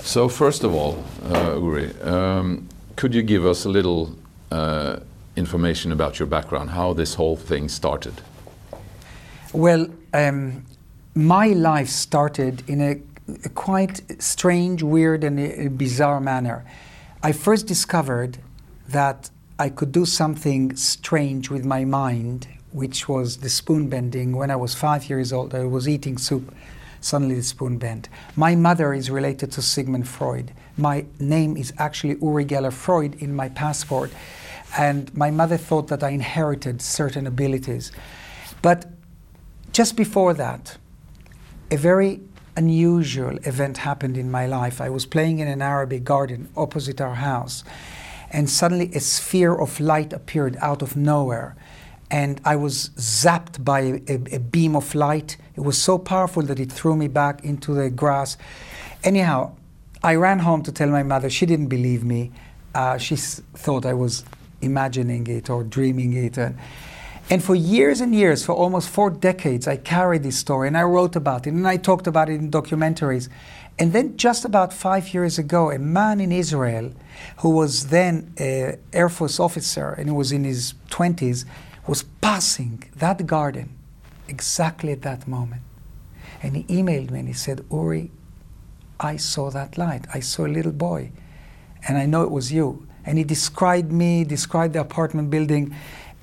So 0.03 0.27
first 0.29 0.63
of 0.63 0.75
all, 0.75 0.97
uh, 1.31 1.55
Uri, 1.57 1.87
um, 2.03 2.67
could 2.95 3.15
you 3.15 3.23
give 3.23 3.45
us 3.45 3.65
a 3.65 3.69
little 3.69 4.11
uh, 4.51 4.97
information 5.35 5.91
about 5.91 6.19
your 6.19 6.27
background, 6.27 6.71
how 6.71 6.93
this 6.93 7.15
whole 7.15 7.37
thing 7.37 7.69
started? 7.69 8.13
Well, 9.53 9.87
um, 10.13 10.65
my 11.19 11.47
life 11.47 11.89
started 11.89 12.63
in 12.67 12.81
a, 12.81 13.01
a 13.43 13.49
quite 13.49 14.01
strange, 14.21 14.81
weird, 14.81 15.23
and 15.23 15.39
a, 15.39 15.65
a 15.65 15.67
bizarre 15.67 16.21
manner. 16.21 16.65
I 17.21 17.33
first 17.33 17.67
discovered 17.67 18.37
that 18.87 19.29
I 19.59 19.67
could 19.69 19.91
do 19.91 20.05
something 20.05 20.75
strange 20.77 21.49
with 21.49 21.65
my 21.65 21.83
mind, 21.83 22.47
which 22.71 23.09
was 23.09 23.37
the 23.37 23.49
spoon 23.49 23.89
bending. 23.89 24.37
When 24.37 24.49
I 24.49 24.55
was 24.55 24.73
five 24.73 25.09
years 25.09 25.33
old, 25.33 25.53
I 25.53 25.65
was 25.65 25.89
eating 25.89 26.17
soup. 26.17 26.53
Suddenly, 27.01 27.35
the 27.35 27.43
spoon 27.43 27.77
bent. 27.77 28.07
My 28.37 28.55
mother 28.55 28.93
is 28.93 29.09
related 29.09 29.51
to 29.53 29.61
Sigmund 29.61 30.07
Freud. 30.07 30.53
My 30.77 31.05
name 31.19 31.57
is 31.57 31.73
actually 31.77 32.15
Uri 32.21 32.45
Geller 32.45 32.71
Freud 32.71 33.21
in 33.21 33.35
my 33.35 33.49
passport. 33.49 34.11
And 34.77 35.13
my 35.13 35.31
mother 35.31 35.57
thought 35.57 35.89
that 35.89 36.03
I 36.03 36.09
inherited 36.09 36.81
certain 36.81 37.27
abilities. 37.27 37.91
But 38.61 38.85
just 39.73 39.97
before 39.97 40.33
that, 40.35 40.77
a 41.71 41.77
very 41.77 42.21
unusual 42.55 43.37
event 43.43 43.77
happened 43.77 44.17
in 44.17 44.29
my 44.31 44.45
life. 44.45 44.81
I 44.81 44.89
was 44.89 45.05
playing 45.05 45.39
in 45.39 45.47
an 45.47 45.61
Arabic 45.61 46.03
garden 46.03 46.49
opposite 46.57 46.99
our 46.99 47.15
house, 47.15 47.63
and 48.31 48.49
suddenly 48.49 48.91
a 48.93 48.99
sphere 48.99 49.53
of 49.55 49.79
light 49.79 50.13
appeared 50.13 50.57
out 50.61 50.81
of 50.81 50.95
nowhere. 50.95 51.55
And 52.11 52.41
I 52.43 52.55
was 52.55 52.89
zapped 52.97 53.63
by 53.63 53.79
a, 53.81 54.01
a, 54.07 54.35
a 54.35 54.39
beam 54.39 54.75
of 54.75 54.95
light. 54.95 55.37
It 55.55 55.61
was 55.61 55.77
so 55.77 55.97
powerful 55.99 56.41
that 56.43 56.59
it 56.59 56.71
threw 56.71 56.95
me 56.95 57.07
back 57.07 57.43
into 57.45 57.73
the 57.73 57.89
grass. 57.89 58.35
Anyhow, 59.03 59.55
I 60.03 60.15
ran 60.15 60.39
home 60.39 60.63
to 60.63 60.71
tell 60.71 60.89
my 60.89 61.03
mother. 61.03 61.29
She 61.29 61.45
didn't 61.45 61.67
believe 61.67 62.03
me. 62.03 62.31
Uh, 62.73 62.97
she 62.97 63.15
s- 63.15 63.41
thought 63.53 63.85
I 63.85 63.93
was 63.93 64.25
imagining 64.61 65.27
it 65.27 65.49
or 65.49 65.63
dreaming 65.63 66.13
it. 66.13 66.37
And 67.29 67.43
for 67.43 67.53
years 67.53 68.01
and 68.01 68.15
years, 68.15 68.43
for 68.43 68.53
almost 68.53 68.89
four 68.89 69.11
decades, 69.11 69.67
I 69.67 69.77
carried 69.77 70.23
this 70.23 70.37
story 70.37 70.67
and 70.67 70.75
I 70.77 70.83
wrote 70.83 71.15
about 71.15 71.45
it 71.45 71.51
and 71.51 71.67
I 71.67 71.77
talked 71.77 72.07
about 72.07 72.29
it 72.29 72.35
in 72.35 72.49
documentaries. 72.49 73.29
And 73.77 73.93
then, 73.93 74.17
just 74.17 74.43
about 74.43 74.73
five 74.73 75.13
years 75.13 75.39
ago, 75.39 75.71
a 75.71 75.79
man 75.79 76.19
in 76.19 76.33
Israel 76.33 76.91
who 77.37 77.49
was 77.51 77.87
then 77.87 78.33
an 78.37 78.77
Air 78.91 79.07
Force 79.07 79.39
officer 79.39 79.91
and 79.91 80.09
he 80.09 80.15
was 80.15 80.31
in 80.31 80.43
his 80.43 80.73
20s 80.89 81.45
was 81.87 82.03
passing 82.19 82.83
that 82.95 83.25
garden 83.25 83.69
exactly 84.27 84.91
at 84.91 85.01
that 85.03 85.27
moment. 85.27 85.61
And 86.41 86.57
he 86.57 86.63
emailed 86.63 87.11
me 87.11 87.19
and 87.19 87.27
he 87.27 87.33
said, 87.33 87.65
Uri, 87.71 88.11
I 88.99 89.17
saw 89.17 89.49
that 89.51 89.77
light. 89.77 90.05
I 90.13 90.19
saw 90.19 90.45
a 90.45 90.47
little 90.47 90.71
boy. 90.71 91.11
And 91.87 91.97
I 91.97 92.05
know 92.05 92.23
it 92.23 92.31
was 92.31 92.51
you. 92.51 92.87
And 93.05 93.17
he 93.17 93.23
described 93.23 93.91
me, 93.91 94.23
described 94.23 94.73
the 94.73 94.81
apartment 94.81 95.29
building, 95.29 95.75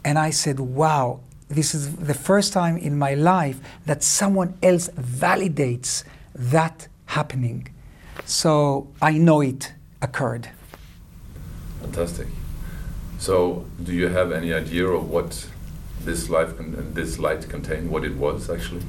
and 0.07 0.21
I 0.21 0.31
said, 0.31 0.61
wow, 0.61 1.19
this 1.49 1.75
is 1.75 1.97
the 1.97 2.15
first 2.15 2.53
time 2.53 2.77
in 2.77 2.97
my 2.97 3.15
life 3.15 3.59
that 3.87 4.05
someone 4.05 4.57
else 4.63 4.89
validates 4.91 6.05
that 6.33 6.87
happening. 7.07 7.69
So 8.25 8.87
I 9.03 9.19
know 9.19 9.41
it 9.41 9.73
occurred. 10.01 10.49
Fantastic. 11.81 12.29
So, 13.19 13.65
do 13.83 13.93
you 13.93 14.09
have 14.09 14.31
any 14.31 14.55
idea 14.55 14.87
of 14.87 15.11
what 15.11 15.49
this 16.05 16.31
life 16.31 16.61
and 16.61 16.95
this 16.95 17.19
light 17.19 17.49
contained? 17.49 17.91
What 17.91 18.05
it 18.05 18.15
was 18.15 18.49
actually? 18.49 18.83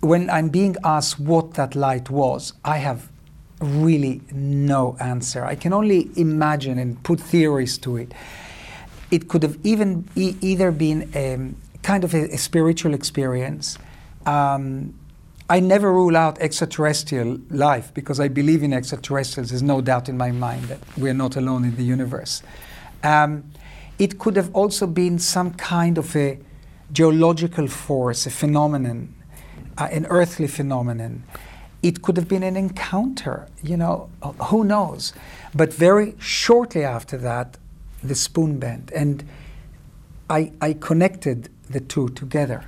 When 0.00 0.30
I'm 0.30 0.48
being 0.48 0.76
asked 0.84 1.20
what 1.20 1.54
that 1.54 1.74
light 1.74 2.08
was, 2.08 2.54
I 2.64 2.78
have 2.78 3.10
really 3.60 4.22
no 4.32 4.96
answer. 5.00 5.44
I 5.44 5.56
can 5.56 5.72
only 5.74 6.08
imagine 6.16 6.78
and 6.78 7.02
put 7.02 7.20
theories 7.20 7.76
to 7.78 7.98
it. 7.98 8.14
It 9.10 9.28
could 9.28 9.42
have 9.42 9.58
even 9.64 10.08
e 10.14 10.36
either 10.40 10.70
been 10.70 11.10
a, 11.14 11.50
kind 11.82 12.04
of 12.04 12.14
a, 12.14 12.34
a 12.34 12.38
spiritual 12.38 12.94
experience. 12.94 13.78
Um, 14.26 14.94
I 15.50 15.60
never 15.60 15.90
rule 15.90 16.14
out 16.14 16.38
extraterrestrial 16.40 17.38
life 17.48 17.94
because 17.94 18.20
I 18.20 18.28
believe 18.28 18.62
in 18.62 18.74
extraterrestrials. 18.74 19.48
There's 19.48 19.62
no 19.62 19.80
doubt 19.80 20.08
in 20.10 20.18
my 20.18 20.30
mind 20.30 20.64
that 20.64 20.78
we're 20.98 21.14
not 21.14 21.36
alone 21.36 21.64
in 21.64 21.74
the 21.76 21.84
universe. 21.84 22.42
Um, 23.02 23.44
it 23.98 24.18
could 24.18 24.36
have 24.36 24.54
also 24.54 24.86
been 24.86 25.18
some 25.18 25.54
kind 25.54 25.96
of 25.96 26.14
a 26.14 26.38
geological 26.92 27.66
force, 27.66 28.26
a 28.26 28.30
phenomenon, 28.30 29.14
uh, 29.78 29.88
an 29.90 30.06
earthly 30.10 30.48
phenomenon. 30.48 31.24
It 31.82 32.02
could 32.02 32.16
have 32.16 32.28
been 32.28 32.42
an 32.42 32.56
encounter, 32.56 33.48
you 33.62 33.76
know, 33.76 34.10
who 34.50 34.64
knows? 34.64 35.14
But 35.54 35.72
very 35.72 36.14
shortly 36.18 36.84
after 36.84 37.16
that, 37.18 37.56
the 38.02 38.14
spoon 38.14 38.58
bent, 38.58 38.90
and 38.92 39.24
I, 40.30 40.52
I 40.60 40.74
connected 40.74 41.48
the 41.70 41.80
two 41.80 42.08
together. 42.10 42.64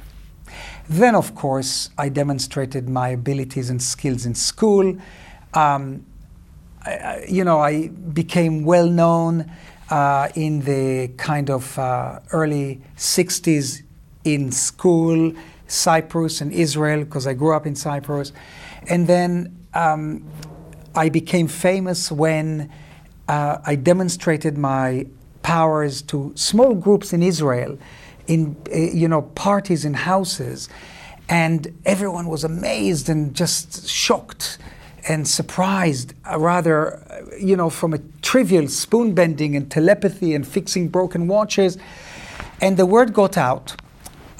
Then, 0.89 1.15
of 1.15 1.35
course, 1.35 1.91
I 1.97 2.09
demonstrated 2.09 2.89
my 2.89 3.11
abilities 3.11 3.71
and 3.71 3.81
skills 3.81 4.27
in 4.27 4.35
school. 4.35 4.97
Um, 5.55 6.05
I, 6.85 7.25
you 7.29 7.45
know, 7.45 7.61
I 7.61 7.89
became 7.89 8.65
well 8.65 8.89
known 8.89 9.51
uh, 9.91 10.29
in 10.35 10.61
the 10.61 11.09
kind 11.17 11.51
of 11.51 11.79
uh, 11.79 12.21
early 12.33 12.81
60s 12.97 13.83
in 14.25 14.51
school, 14.53 15.33
Cyprus 15.67 16.41
and 16.41 16.53
Israel, 16.53 17.05
because 17.05 17.27
I 17.27 17.35
grew 17.35 17.55
up 17.55 17.67
in 17.67 17.77
Cyprus. 17.77 18.33
And 18.89 19.07
then 19.07 19.57
um, 19.75 20.29
I 20.95 21.09
became 21.09 21.49
famous 21.49 22.11
when 22.11 22.71
uh, 23.29 23.59
I 23.65 23.77
demonstrated 23.77 24.59
my 24.59 25.07
powers 25.43 26.03
to 26.03 26.33
small 26.35 26.75
groups 26.75 27.13
in 27.13 27.23
Israel, 27.23 27.79
in 28.27 28.57
uh, 28.73 28.77
you 28.77 29.09
know 29.09 29.23
parties 29.23 29.85
in 29.85 29.95
houses, 29.95 30.69
and 31.29 31.73
everyone 31.85 32.27
was 32.29 32.45
amazed 32.45 33.09
and 33.09 33.35
just 33.35 33.89
shocked 33.89 34.59
and 35.09 35.27
surprised, 35.27 36.15
uh, 36.31 36.39
rather, 36.39 36.97
uh, 37.11 37.37
you 37.39 37.57
know, 37.57 37.71
from 37.71 37.95
a 37.95 37.99
trivial 38.23 38.69
spoon 38.69 39.15
bending 39.15 39.57
and 39.57 39.71
telepathy 39.71 40.35
and 40.35 40.47
fixing 40.47 40.89
broken 40.89 41.27
watches. 41.27 41.79
And 42.61 42.77
the 42.77 42.87
word 42.87 43.13
got 43.13 43.37
out. 43.37 43.77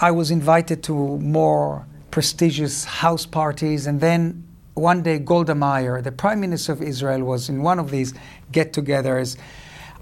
I 0.01 0.11
was 0.11 0.31
invited 0.31 0.83
to 0.85 1.19
more 1.19 1.87
prestigious 2.11 2.85
house 2.85 3.27
parties. 3.27 3.87
And 3.87 4.01
then 4.01 4.47
one 4.75 5.03
day, 5.03 5.19
Golda 5.19 5.55
Meir, 5.55 6.03
the 6.03 6.13
Prime 6.13 6.41
Minister 6.41 6.73
of 6.73 6.83
Israel, 6.83 7.23
was 7.23 7.49
in 7.49 7.63
one 7.63 7.79
of 7.79 7.91
these 7.91 8.15
get 8.53 8.73
togethers. 8.73 9.37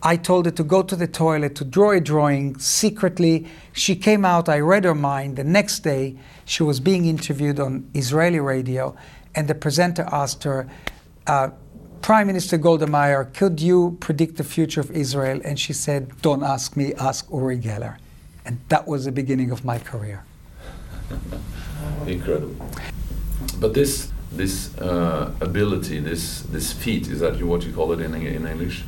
I 0.02 0.16
told 0.16 0.46
her 0.46 0.52
to 0.52 0.64
go 0.64 0.82
to 0.82 0.94
the 0.94 1.08
toilet 1.08 1.56
to 1.56 1.64
draw 1.64 1.90
a 1.90 2.00
drawing 2.00 2.58
secretly. 2.58 3.46
She 3.72 3.96
came 3.96 4.24
out, 4.24 4.48
I 4.48 4.60
read 4.60 4.84
her 4.84 4.94
mind. 4.94 5.36
The 5.36 5.44
next 5.44 5.80
day, 5.80 6.16
she 6.44 6.62
was 6.62 6.78
being 6.80 7.06
interviewed 7.06 7.58
on 7.58 7.90
Israeli 7.94 8.38
radio 8.38 8.96
and 9.34 9.48
the 9.48 9.54
presenter 9.54 10.06
asked 10.10 10.44
her, 10.44 10.68
uh, 11.26 11.50
Prime 12.02 12.26
Minister 12.26 12.58
Golda 12.58 12.86
Meir, 12.86 13.30
could 13.34 13.60
you 13.60 13.96
predict 14.00 14.36
the 14.36 14.44
future 14.44 14.80
of 14.80 14.90
Israel? 14.90 15.40
And 15.44 15.58
she 15.58 15.72
said, 15.72 16.10
Don't 16.22 16.42
ask 16.42 16.76
me, 16.76 16.94
ask 16.94 17.28
Uri 17.30 17.58
Geller. 17.58 17.98
And 18.44 18.60
that 18.68 18.86
was 18.86 19.04
the 19.04 19.12
beginning 19.12 19.50
of 19.50 19.64
my 19.64 19.78
career. 19.78 20.24
Incredible. 22.06 22.56
But 23.60 23.74
this 23.74 24.12
this 24.32 24.76
uh, 24.78 25.32
ability, 25.40 26.00
this 26.00 26.42
this 26.42 26.72
feat, 26.72 27.08
is 27.08 27.20
that 27.20 27.42
what 27.42 27.64
you 27.64 27.72
call 27.72 27.92
it 27.92 28.00
in, 28.00 28.14
in 28.14 28.46
English? 28.46 28.84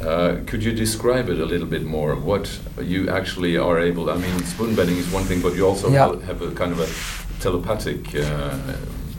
Uh, 0.00 0.36
could 0.46 0.62
you 0.62 0.72
describe 0.72 1.28
it 1.28 1.40
a 1.40 1.46
little 1.46 1.66
bit 1.66 1.84
more? 1.84 2.14
What 2.14 2.58
you 2.80 3.08
actually 3.08 3.56
are 3.56 3.78
able? 3.80 4.10
I 4.10 4.16
mean, 4.16 4.38
spoon 4.44 4.74
bending 4.74 4.96
is 4.96 5.10
one 5.10 5.24
thing, 5.24 5.42
but 5.42 5.54
you 5.54 5.66
also 5.66 5.90
yeah. 5.90 6.20
have 6.22 6.42
a 6.42 6.50
kind 6.52 6.72
of 6.72 6.80
a 6.80 7.42
telepathic 7.42 8.14
uh, 8.14 8.56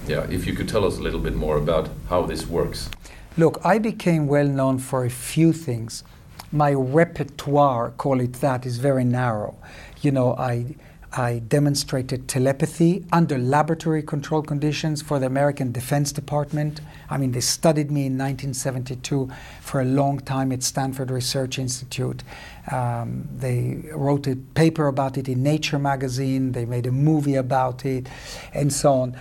yeah, 0.08 0.26
if 0.30 0.46
you 0.46 0.54
could 0.54 0.68
tell 0.68 0.86
us 0.86 0.98
a 0.98 1.02
little 1.02 1.20
bit 1.20 1.36
more 1.36 1.58
about 1.58 1.90
how 2.10 2.26
this 2.26 2.48
works. 2.48 2.90
Look, 3.38 3.60
I 3.64 3.80
became 3.80 4.28
well 4.28 4.48
known 4.48 4.80
for 4.80 5.06
a 5.06 5.10
few 5.10 5.54
things. 5.54 6.04
My 6.52 6.74
repertoire, 6.74 7.92
call 7.92 8.20
it 8.20 8.34
that, 8.42 8.66
is 8.66 8.78
very 8.78 9.04
narrow. 9.04 9.58
You 10.02 10.12
know, 10.12 10.36
I 10.36 10.76
I 11.16 11.40
demonstrated 11.40 12.28
telepathy 12.28 13.06
under 13.12 13.38
laboratory 13.38 14.02
control 14.02 14.42
conditions 14.42 15.04
for 15.04 15.20
the 15.20 15.28
American 15.28 15.72
Defense 15.72 16.12
Department. 16.12 16.82
I 17.08 17.18
mean, 17.18 17.34
they 17.34 17.40
studied 17.40 17.92
me 17.92 18.08
in 18.08 18.18
1972 18.18 19.30
for 19.62 19.82
a 19.82 19.86
long 19.86 20.20
time 20.20 20.52
at 20.52 20.64
Stanford 20.64 21.12
Research 21.12 21.60
Institute. 21.60 22.24
Um, 22.72 23.28
they 23.32 23.84
wrote 23.94 24.26
a 24.26 24.36
paper 24.36 24.88
about 24.88 25.18
it 25.18 25.30
in 25.30 25.44
Nature 25.44 25.78
magazine, 25.78 26.54
they 26.54 26.66
made 26.66 26.88
a 26.88 26.92
movie 26.92 27.36
about 27.36 27.86
it, 27.86 28.08
and 28.52 28.74
so 28.74 28.94
on. 28.94 29.18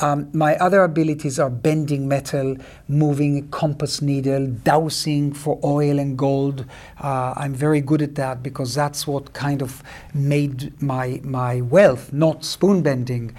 Um, 0.00 0.28
my 0.32 0.56
other 0.56 0.82
abilities 0.84 1.38
are 1.38 1.48
bending 1.48 2.06
metal, 2.06 2.56
moving 2.86 3.38
a 3.38 3.42
compass 3.42 4.02
needle, 4.02 4.46
dowsing 4.46 5.32
for 5.32 5.58
oil 5.64 5.98
and 5.98 6.18
gold. 6.18 6.66
Uh, 7.02 7.32
I'm 7.36 7.54
very 7.54 7.80
good 7.80 8.02
at 8.02 8.14
that 8.16 8.42
because 8.42 8.74
that's 8.74 9.06
what 9.06 9.32
kind 9.32 9.62
of 9.62 9.82
made 10.12 10.80
my, 10.82 11.20
my 11.24 11.62
wealth, 11.62 12.12
not 12.12 12.44
spoon 12.44 12.82
bending. 12.82 13.34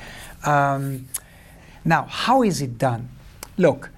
Um, 0.45 1.07
now, 1.85 2.05
how 2.09 2.43
is 2.43 2.61
it 2.61 2.77
done? 2.77 3.09
Look, 3.57 3.91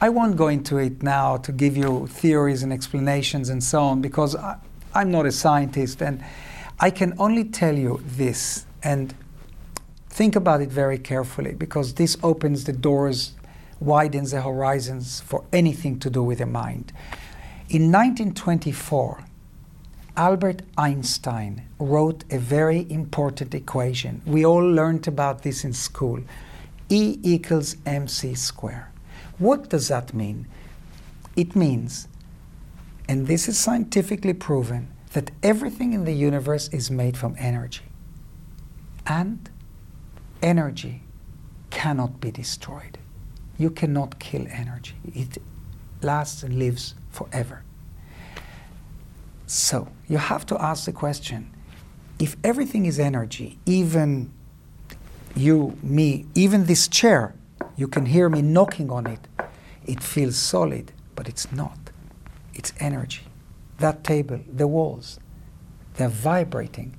I 0.00 0.08
won't 0.08 0.36
go 0.36 0.48
into 0.48 0.78
it 0.78 1.02
now 1.02 1.36
to 1.38 1.52
give 1.52 1.76
you 1.76 2.06
theories 2.06 2.62
and 2.62 2.72
explanations 2.72 3.48
and 3.48 3.62
so 3.62 3.80
on 3.82 4.00
because 4.00 4.36
I, 4.36 4.56
I'm 4.94 5.10
not 5.10 5.26
a 5.26 5.32
scientist 5.32 6.02
and 6.02 6.22
I 6.80 6.90
can 6.90 7.14
only 7.18 7.44
tell 7.44 7.76
you 7.76 8.02
this. 8.04 8.66
And 8.82 9.14
Think 10.16 10.34
about 10.34 10.62
it 10.62 10.70
very 10.70 10.96
carefully 10.96 11.52
because 11.52 11.92
this 11.92 12.16
opens 12.22 12.64
the 12.64 12.72
doors, 12.72 13.34
widens 13.80 14.30
the 14.30 14.40
horizons 14.40 15.20
for 15.20 15.44
anything 15.52 15.98
to 15.98 16.08
do 16.08 16.22
with 16.22 16.38
the 16.38 16.46
mind. 16.46 16.90
In 17.68 17.92
1924, 17.92 19.22
Albert 20.16 20.62
Einstein 20.78 21.68
wrote 21.78 22.24
a 22.30 22.38
very 22.38 22.90
important 22.90 23.54
equation. 23.54 24.22
We 24.24 24.46
all 24.46 24.66
learned 24.66 25.06
about 25.06 25.42
this 25.42 25.64
in 25.64 25.74
school 25.74 26.22
E 26.88 27.18
equals 27.22 27.76
mc 27.84 28.34
squared. 28.36 28.86
What 29.36 29.68
does 29.68 29.88
that 29.88 30.14
mean? 30.14 30.46
It 31.36 31.54
means, 31.54 32.08
and 33.06 33.26
this 33.26 33.48
is 33.48 33.58
scientifically 33.58 34.32
proven, 34.32 34.88
that 35.12 35.30
everything 35.42 35.92
in 35.92 36.06
the 36.06 36.14
universe 36.14 36.68
is 36.68 36.90
made 36.90 37.18
from 37.18 37.36
energy. 37.38 37.84
And 39.06 39.50
energy 40.42 41.02
cannot 41.70 42.20
be 42.20 42.30
destroyed. 42.30 42.98
You 43.58 43.70
cannot 43.70 44.18
kill 44.18 44.46
energy. 44.50 44.96
It 45.14 45.38
lasts 46.02 46.42
and 46.42 46.58
lives 46.58 46.94
forever. 47.10 47.62
So 49.46 49.88
you 50.08 50.18
have 50.18 50.44
to 50.46 50.60
ask 50.60 50.84
the 50.84 50.92
question 50.92 51.50
if 52.18 52.36
everything 52.42 52.86
is 52.86 52.98
energy, 52.98 53.58
even 53.66 54.32
you, 55.34 55.76
me, 55.82 56.26
even 56.34 56.64
this 56.64 56.88
chair, 56.88 57.34
you 57.76 57.88
can 57.88 58.06
hear 58.06 58.28
me 58.28 58.40
knocking 58.42 58.90
on 58.90 59.06
it, 59.06 59.20
it 59.84 60.02
feels 60.02 60.36
solid, 60.36 60.92
but 61.14 61.28
it's 61.28 61.52
not. 61.52 61.78
It's 62.54 62.72
energy. 62.80 63.24
That 63.78 64.02
table, 64.02 64.40
the 64.50 64.66
walls, 64.66 65.20
they're 65.94 66.08
vibrating 66.08 66.96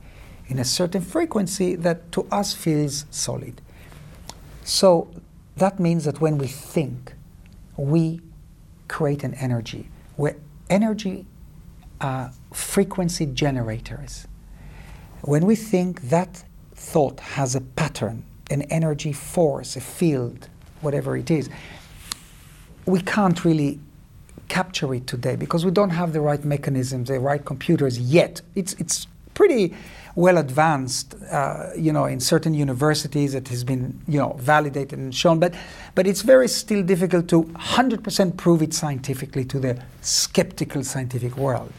in 0.48 0.60
a 0.60 0.66
certain 0.66 1.02
frequency 1.02 1.76
that 1.76 2.12
to 2.12 2.26
us 2.32 2.54
feels 2.54 3.06
solid. 3.12 3.62
So 4.64 5.10
that 5.58 5.80
means 5.80 6.06
that 6.06 6.22
when 6.22 6.38
we 6.38 6.48
think, 6.48 7.14
we 7.76 8.22
create 8.88 9.24
an 9.24 9.34
energy. 9.36 9.90
We're 10.16 10.38
energy 10.70 11.26
uh, 12.02 12.30
frequency 12.54 13.26
generators. 13.26 14.28
When 15.22 15.46
we 15.46 15.56
think, 15.56 16.10
that 16.10 16.44
thought 16.76 17.20
has 17.20 17.56
a 17.56 17.62
pattern, 17.62 18.24
an 18.50 18.62
energy 18.64 19.12
force, 19.12 19.76
a 19.76 19.82
field, 19.82 20.48
whatever 20.82 21.18
it 21.18 21.32
is. 21.32 21.50
We 22.86 23.02
can't 23.02 23.44
really 23.44 23.80
capture 24.48 24.94
it 24.94 25.08
today 25.08 25.36
because 25.36 25.66
we 25.66 25.72
don't 25.72 25.90
have 25.90 26.14
the 26.14 26.22
right 26.22 26.44
mechanisms, 26.46 27.10
the 27.10 27.20
right 27.20 27.44
computers 27.44 28.00
yet. 28.00 28.42
It's, 28.56 28.74
it's 28.74 29.08
pretty 29.34 29.76
well 30.18 30.40
advanced, 30.40 31.14
uh, 31.30 31.70
you 31.78 31.94
know, 31.94 32.06
in 32.06 32.20
certain 32.20 32.56
universities 32.56 33.36
it 33.36 33.48
has 33.50 33.64
been, 33.64 34.02
you 34.08 34.18
know, 34.18 34.36
validated 34.40 34.98
and 34.98 35.14
shown, 35.14 35.38
but, 35.38 35.54
but 35.94 36.08
it's 36.08 36.24
very 36.24 36.48
still 36.48 36.82
difficult 36.82 37.28
to 37.28 37.44
100% 37.44 38.36
prove 38.36 38.64
it 38.64 38.74
scientifically 38.74 39.46
to 39.46 39.60
the 39.60 39.80
skeptical 40.02 40.84
scientific 40.84 41.38
world. 41.38 41.72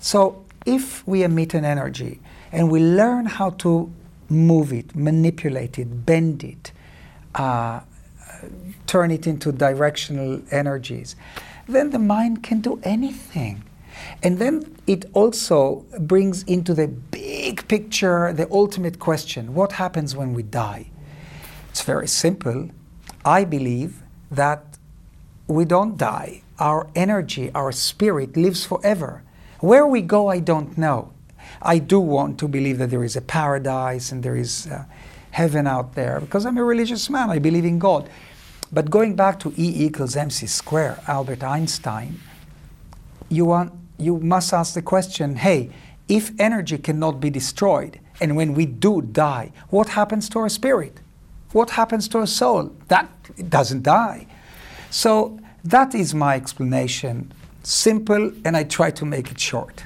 So 0.00 0.44
if 0.66 1.06
we 1.06 1.22
emit 1.22 1.54
an 1.54 1.64
energy 1.64 2.18
and 2.50 2.68
we 2.68 2.80
learn 2.80 3.26
how 3.26 3.50
to 3.50 3.92
move 4.28 4.72
it, 4.72 4.96
manipulate 4.96 5.78
it, 5.78 6.04
bend 6.04 6.42
it, 6.42 6.72
uh, 7.36 7.78
turn 8.88 9.12
it 9.12 9.28
into 9.28 9.52
directional 9.52 10.42
energies, 10.50 11.14
then 11.68 11.90
the 11.90 12.00
mind 12.00 12.42
can 12.42 12.60
do 12.60 12.80
anything. 12.82 13.62
And 14.22 14.38
then 14.38 14.76
it 14.86 15.04
also 15.12 15.84
brings 16.00 16.42
into 16.44 16.74
the 16.74 16.88
big 16.88 17.66
picture 17.68 18.32
the 18.32 18.48
ultimate 18.50 18.98
question 18.98 19.54
what 19.54 19.72
happens 19.72 20.16
when 20.16 20.34
we 20.34 20.42
die? 20.42 20.90
It's 21.70 21.82
very 21.82 22.08
simple. 22.08 22.70
I 23.24 23.44
believe 23.44 24.02
that 24.30 24.78
we 25.46 25.64
don't 25.64 25.96
die. 25.96 26.42
Our 26.58 26.88
energy, 26.94 27.50
our 27.54 27.72
spirit 27.72 28.36
lives 28.36 28.64
forever. 28.64 29.22
Where 29.60 29.86
we 29.86 30.00
go, 30.00 30.28
I 30.28 30.40
don't 30.40 30.76
know. 30.78 31.12
I 31.62 31.78
do 31.78 32.00
want 32.00 32.38
to 32.38 32.48
believe 32.48 32.78
that 32.78 32.90
there 32.90 33.04
is 33.04 33.16
a 33.16 33.20
paradise 33.20 34.12
and 34.12 34.22
there 34.22 34.36
is 34.36 34.66
uh, 34.66 34.84
heaven 35.30 35.66
out 35.66 35.94
there 35.94 36.20
because 36.20 36.46
I'm 36.46 36.58
a 36.58 36.64
religious 36.64 37.10
man. 37.10 37.30
I 37.30 37.38
believe 37.38 37.64
in 37.64 37.78
God. 37.78 38.08
But 38.72 38.90
going 38.90 39.14
back 39.14 39.38
to 39.40 39.52
E 39.56 39.84
equals 39.84 40.16
mc 40.16 40.46
squared, 40.46 40.98
Albert 41.06 41.42
Einstein, 41.42 42.20
you 43.28 43.44
want 43.44 43.72
you 43.98 44.18
must 44.18 44.52
ask 44.52 44.74
the 44.74 44.82
question 44.82 45.36
hey, 45.36 45.70
if 46.08 46.30
energy 46.38 46.78
cannot 46.78 47.20
be 47.20 47.30
destroyed, 47.30 47.98
and 48.20 48.36
when 48.36 48.54
we 48.54 48.66
do 48.66 49.02
die, 49.02 49.52
what 49.70 49.90
happens 49.90 50.28
to 50.30 50.38
our 50.38 50.48
spirit? 50.48 51.00
What 51.52 51.70
happens 51.70 52.08
to 52.08 52.18
our 52.18 52.26
soul? 52.26 52.72
That 52.88 53.10
doesn't 53.50 53.82
die. 53.82 54.26
So 54.90 55.38
that 55.64 55.94
is 55.94 56.14
my 56.14 56.36
explanation. 56.36 57.32
Simple, 57.62 58.32
and 58.44 58.56
I 58.56 58.64
try 58.64 58.90
to 58.92 59.04
make 59.04 59.30
it 59.30 59.40
short. 59.40 59.84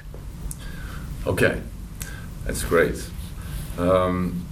Okay, 1.25 1.61
that's 2.45 2.63
great. 2.63 3.09
Um, 3.77 4.45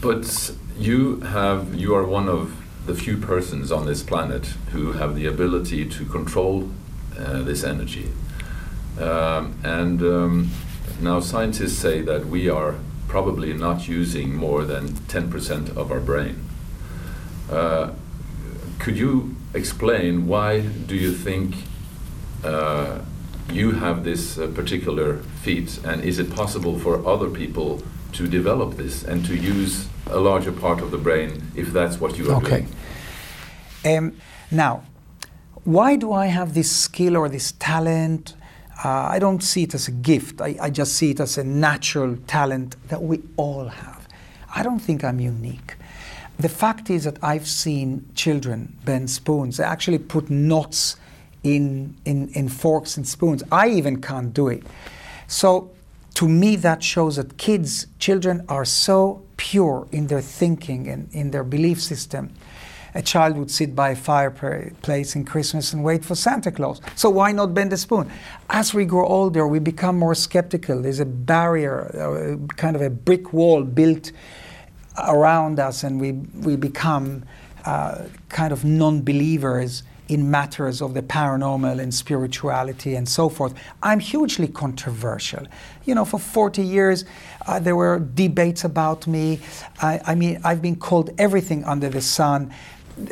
but 0.00 0.52
you 0.78 1.20
have 1.20 1.74
you 1.74 1.94
are 1.94 2.04
one 2.04 2.28
of 2.28 2.56
the 2.86 2.94
few 2.94 3.16
persons 3.16 3.72
on 3.72 3.86
this 3.86 4.02
planet 4.02 4.46
who 4.72 4.92
have 4.92 5.16
the 5.16 5.26
ability 5.26 5.84
to 5.88 6.04
control 6.04 6.70
uh, 7.18 7.42
this 7.42 7.64
energy. 7.64 8.08
Um, 9.00 9.58
and 9.62 10.02
um, 10.02 10.50
now 11.00 11.20
scientists 11.20 11.78
say 11.78 12.00
that 12.02 12.26
we 12.26 12.48
are 12.48 12.76
probably 13.08 13.52
not 13.52 13.88
using 13.88 14.34
more 14.34 14.64
than 14.64 14.88
10% 14.88 15.76
of 15.76 15.92
our 15.92 16.00
brain. 16.00 16.44
Uh, 17.50 17.92
could 18.78 18.96
you 18.96 19.36
explain 19.54 20.26
why 20.26 20.60
do 20.60 20.96
you 20.96 21.12
think 21.12 21.54
uh, 22.44 23.00
you 23.52 23.72
have 23.72 24.04
this 24.04 24.38
uh, 24.38 24.46
particular 24.48 25.18
feat 25.42 25.78
and 25.84 26.04
is 26.04 26.18
it 26.18 26.34
possible 26.34 26.78
for 26.78 27.06
other 27.06 27.30
people 27.30 27.82
to 28.12 28.26
develop 28.26 28.76
this 28.76 29.02
and 29.04 29.24
to 29.26 29.36
use 29.36 29.88
a 30.08 30.18
larger 30.18 30.52
part 30.52 30.80
of 30.80 30.90
the 30.90 30.98
brain 30.98 31.42
if 31.54 31.72
that's 31.72 32.00
what 32.00 32.18
you 32.18 32.30
are 32.30 32.36
okay. 32.36 32.66
doing? 33.82 33.98
Um, 33.98 34.16
now, 34.50 34.82
why 35.64 35.96
do 35.96 36.12
I 36.12 36.26
have 36.26 36.54
this 36.54 36.70
skill 36.70 37.16
or 37.16 37.28
this 37.28 37.52
talent? 37.52 38.34
Uh, 38.84 38.88
I 38.88 39.18
don't 39.18 39.42
see 39.42 39.62
it 39.62 39.74
as 39.74 39.88
a 39.88 39.90
gift. 39.90 40.40
I, 40.40 40.56
I 40.60 40.70
just 40.70 40.94
see 40.94 41.10
it 41.10 41.20
as 41.20 41.38
a 41.38 41.44
natural 41.44 42.16
talent 42.26 42.76
that 42.88 43.02
we 43.02 43.22
all 43.36 43.68
have. 43.68 44.06
I 44.54 44.62
don't 44.62 44.80
think 44.80 45.02
I'm 45.02 45.20
unique. 45.20 45.76
The 46.38 46.48
fact 46.48 46.90
is 46.90 47.04
that 47.04 47.18
I've 47.22 47.46
seen 47.48 48.06
children 48.14 48.76
bend 48.84 49.10
spoons. 49.10 49.56
They 49.56 49.64
actually 49.64 49.98
put 49.98 50.28
knots 50.28 50.96
in, 51.42 51.96
in, 52.04 52.28
in 52.28 52.48
forks 52.48 52.96
and 52.96 53.08
spoons. 53.08 53.42
I 53.50 53.68
even 53.68 54.02
can't 54.02 54.34
do 54.34 54.48
it. 54.48 54.62
So, 55.26 55.70
to 56.14 56.28
me, 56.28 56.56
that 56.56 56.82
shows 56.82 57.16
that 57.16 57.36
kids, 57.36 57.86
children, 57.98 58.44
are 58.48 58.64
so 58.64 59.22
pure 59.36 59.86
in 59.92 60.06
their 60.06 60.20
thinking 60.20 60.88
and 60.88 61.08
in 61.12 61.30
their 61.30 61.44
belief 61.44 61.82
system 61.82 62.32
a 62.96 63.02
child 63.02 63.36
would 63.36 63.50
sit 63.50 63.76
by 63.76 63.90
a 63.90 63.96
fireplace 63.96 65.14
in 65.16 65.24
Christmas 65.26 65.74
and 65.74 65.84
wait 65.84 66.02
for 66.02 66.14
Santa 66.14 66.50
Claus. 66.50 66.80
So 66.94 67.10
why 67.10 67.30
not 67.30 67.52
bend 67.52 67.70
a 67.74 67.76
spoon? 67.76 68.10
As 68.48 68.72
we 68.72 68.86
grow 68.86 69.06
older, 69.06 69.46
we 69.46 69.58
become 69.58 69.98
more 69.98 70.14
skeptical. 70.14 70.80
There's 70.80 70.98
a 70.98 71.04
barrier, 71.04 71.76
uh, 71.94 72.54
kind 72.54 72.74
of 72.74 72.80
a 72.80 72.88
brick 72.88 73.34
wall 73.34 73.64
built 73.64 74.12
around 75.06 75.60
us, 75.60 75.84
and 75.84 76.00
we, 76.00 76.12
we 76.12 76.56
become 76.56 77.26
uh, 77.66 78.06
kind 78.30 78.50
of 78.50 78.64
non 78.64 79.02
believers 79.02 79.82
in 80.08 80.30
matters 80.30 80.80
of 80.80 80.94
the 80.94 81.02
paranormal 81.02 81.80
and 81.80 81.92
spirituality 81.92 82.94
and 82.94 83.08
so 83.08 83.28
forth. 83.28 83.52
I'm 83.82 83.98
hugely 84.00 84.48
controversial. 84.48 85.46
You 85.84 85.96
know, 85.96 86.04
for 86.04 86.20
40 86.20 86.62
years, 86.62 87.04
uh, 87.46 87.58
there 87.58 87.74
were 87.74 87.98
debates 87.98 88.64
about 88.64 89.06
me. 89.06 89.40
I, 89.82 90.00
I, 90.06 90.14
mean, 90.14 90.40
I've 90.44 90.62
been 90.62 90.76
called 90.76 91.10
everything 91.18 91.64
under 91.64 91.88
the 91.88 92.00
sun 92.00 92.52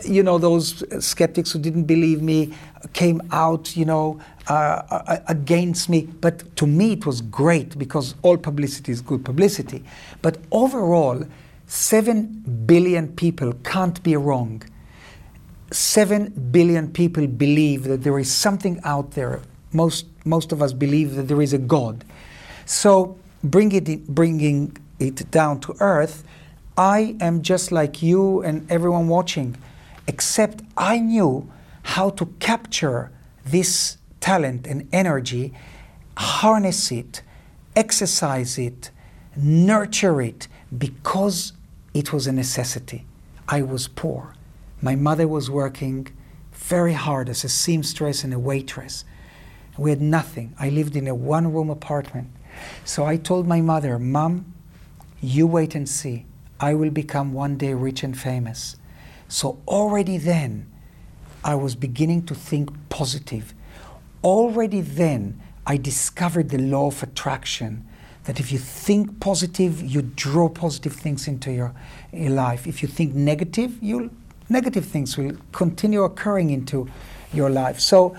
you 0.04 0.22
know, 0.22 0.38
those 0.38 0.82
skeptics 1.04 1.52
who 1.52 1.58
didn't 1.58 1.84
believe 1.84 2.22
me 2.22 2.52
came 2.92 3.20
out, 3.32 3.76
you 3.76 3.84
know, 3.84 4.20
uh, 4.48 5.18
against 5.28 5.88
me. 5.88 6.02
But 6.20 6.56
to 6.56 6.66
me, 6.66 6.92
it 6.92 7.06
was 7.06 7.20
great 7.20 7.78
because 7.78 8.14
all 8.22 8.36
publicity 8.36 8.92
is 8.92 9.00
good 9.00 9.24
publicity. 9.24 9.84
But 10.22 10.38
overall, 10.50 11.24
seven 11.66 12.42
billion 12.66 13.08
people 13.08 13.52
can't 13.64 14.02
be 14.02 14.16
wrong. 14.16 14.62
Seven 15.70 16.30
billion 16.50 16.90
people 16.90 17.26
believe 17.26 17.84
that 17.84 18.02
there 18.02 18.18
is 18.18 18.30
something 18.30 18.80
out 18.84 19.12
there. 19.12 19.40
Most, 19.72 20.06
most 20.24 20.52
of 20.52 20.62
us 20.62 20.72
believe 20.72 21.14
that 21.16 21.28
there 21.28 21.42
is 21.42 21.52
a 21.52 21.58
God. 21.58 22.04
So, 22.64 23.18
bring 23.42 23.72
it, 23.72 24.06
bringing 24.06 24.76
it 24.98 25.30
down 25.30 25.60
to 25.60 25.74
earth, 25.80 26.24
I 26.78 27.16
am 27.20 27.42
just 27.42 27.70
like 27.72 28.02
you 28.02 28.42
and 28.42 28.70
everyone 28.70 29.08
watching 29.08 29.56
except 30.06 30.62
I 30.76 30.98
knew 30.98 31.50
how 31.82 32.10
to 32.10 32.26
capture 32.38 33.10
this 33.44 33.98
talent 34.20 34.66
and 34.66 34.88
energy, 34.92 35.52
harness 36.16 36.90
it, 36.90 37.22
exercise 37.76 38.58
it, 38.58 38.90
nurture 39.36 40.20
it, 40.20 40.48
because 40.76 41.52
it 41.92 42.12
was 42.12 42.26
a 42.26 42.32
necessity. 42.32 43.04
I 43.48 43.62
was 43.62 43.88
poor. 43.88 44.34
My 44.80 44.96
mother 44.96 45.28
was 45.28 45.50
working 45.50 46.08
very 46.52 46.94
hard 46.94 47.28
as 47.28 47.44
a 47.44 47.48
seamstress 47.48 48.24
and 48.24 48.32
a 48.32 48.38
waitress. 48.38 49.04
We 49.76 49.90
had 49.90 50.00
nothing. 50.00 50.54
I 50.58 50.70
lived 50.70 50.96
in 50.96 51.06
a 51.06 51.14
one 51.14 51.52
room 51.52 51.68
apartment. 51.68 52.28
So 52.84 53.04
I 53.04 53.16
told 53.16 53.46
my 53.46 53.60
mother, 53.60 53.98
Mom, 53.98 54.54
you 55.20 55.46
wait 55.46 55.74
and 55.74 55.88
see. 55.88 56.26
I 56.60 56.74
will 56.74 56.90
become 56.90 57.32
one 57.32 57.56
day 57.56 57.74
rich 57.74 58.02
and 58.02 58.16
famous. 58.16 58.76
So 59.28 59.58
already 59.66 60.18
then, 60.18 60.70
I 61.42 61.54
was 61.54 61.74
beginning 61.74 62.24
to 62.26 62.34
think 62.34 62.70
positive. 62.88 63.54
Already 64.22 64.80
then, 64.80 65.40
I 65.66 65.76
discovered 65.76 66.50
the 66.50 66.58
law 66.58 66.86
of 66.86 67.02
attraction 67.02 67.86
that 68.24 68.40
if 68.40 68.50
you 68.50 68.58
think 68.58 69.20
positive, 69.20 69.82
you 69.82 70.02
draw 70.02 70.48
positive 70.48 70.94
things 70.94 71.28
into 71.28 71.52
your, 71.52 71.74
your 72.12 72.30
life. 72.30 72.66
If 72.66 72.82
you 72.82 72.88
think 72.88 73.14
negative, 73.14 73.78
you'll, 73.82 74.08
negative 74.48 74.86
things 74.86 75.18
will 75.18 75.36
continue 75.52 76.02
occurring 76.02 76.50
into 76.50 76.88
your 77.32 77.50
life. 77.50 77.80
So 77.80 78.16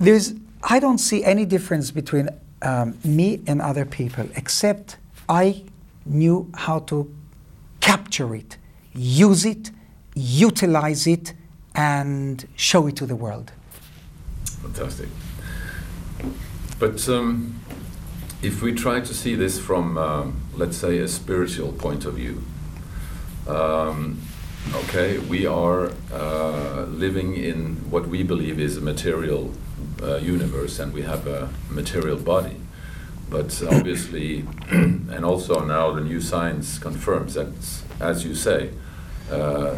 there's, 0.00 0.34
I 0.62 0.80
don't 0.80 0.98
see 0.98 1.22
any 1.24 1.44
difference 1.44 1.92
between 1.92 2.28
um, 2.62 2.98
me 3.04 3.40
and 3.46 3.62
other 3.62 3.84
people, 3.84 4.28
except 4.34 4.96
I 5.28 5.64
knew 6.04 6.50
how 6.54 6.80
to 6.80 7.14
capture 7.80 8.34
it, 8.34 8.56
use 8.94 9.44
it, 9.44 9.70
utilize 10.18 11.06
it, 11.06 11.34
and 11.74 12.46
show 12.56 12.86
it 12.88 12.96
to 12.96 13.06
the 13.06 13.16
world. 13.16 13.52
Fantastic. 14.62 15.08
But 16.78 17.08
um, 17.08 17.60
if 18.42 18.62
we 18.62 18.72
try 18.72 19.00
to 19.00 19.14
see 19.14 19.34
this 19.34 19.58
from, 19.58 19.96
uh, 19.96 20.26
let's 20.54 20.76
say, 20.76 20.98
a 20.98 21.08
spiritual 21.08 21.72
point 21.72 22.04
of 22.04 22.14
view, 22.14 22.42
um, 23.46 24.20
okay, 24.74 25.18
we 25.18 25.46
are 25.46 25.92
uh, 26.12 26.84
living 26.88 27.36
in 27.36 27.76
what 27.90 28.08
we 28.08 28.22
believe 28.22 28.60
is 28.60 28.76
a 28.76 28.80
material 28.80 29.52
uh, 30.02 30.16
universe 30.16 30.78
and 30.78 30.92
we 30.92 31.02
have 31.02 31.26
a 31.26 31.48
material 31.70 32.18
body. 32.18 32.56
But 33.30 33.62
obviously, 33.70 34.44
and 34.70 35.24
also 35.24 35.64
now 35.64 35.92
the 35.92 36.00
new 36.00 36.20
science 36.20 36.78
confirms 36.78 37.34
that, 37.34 37.52
as 38.00 38.24
you 38.24 38.34
say, 38.34 38.70
uh, 39.30 39.76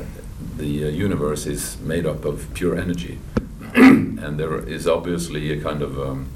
the 0.57 0.85
uh, 0.85 0.89
universe 0.89 1.47
is 1.47 1.79
made 1.81 2.07
up 2.07 2.25
of 2.25 2.53
pure 2.55 2.79
energy. 2.79 3.19
and 3.75 4.39
there 4.39 4.59
is 4.59 4.87
obviously 4.87 5.53
a 5.53 5.63
kind 5.63 5.83
of 5.83 5.99
um, 5.99 6.29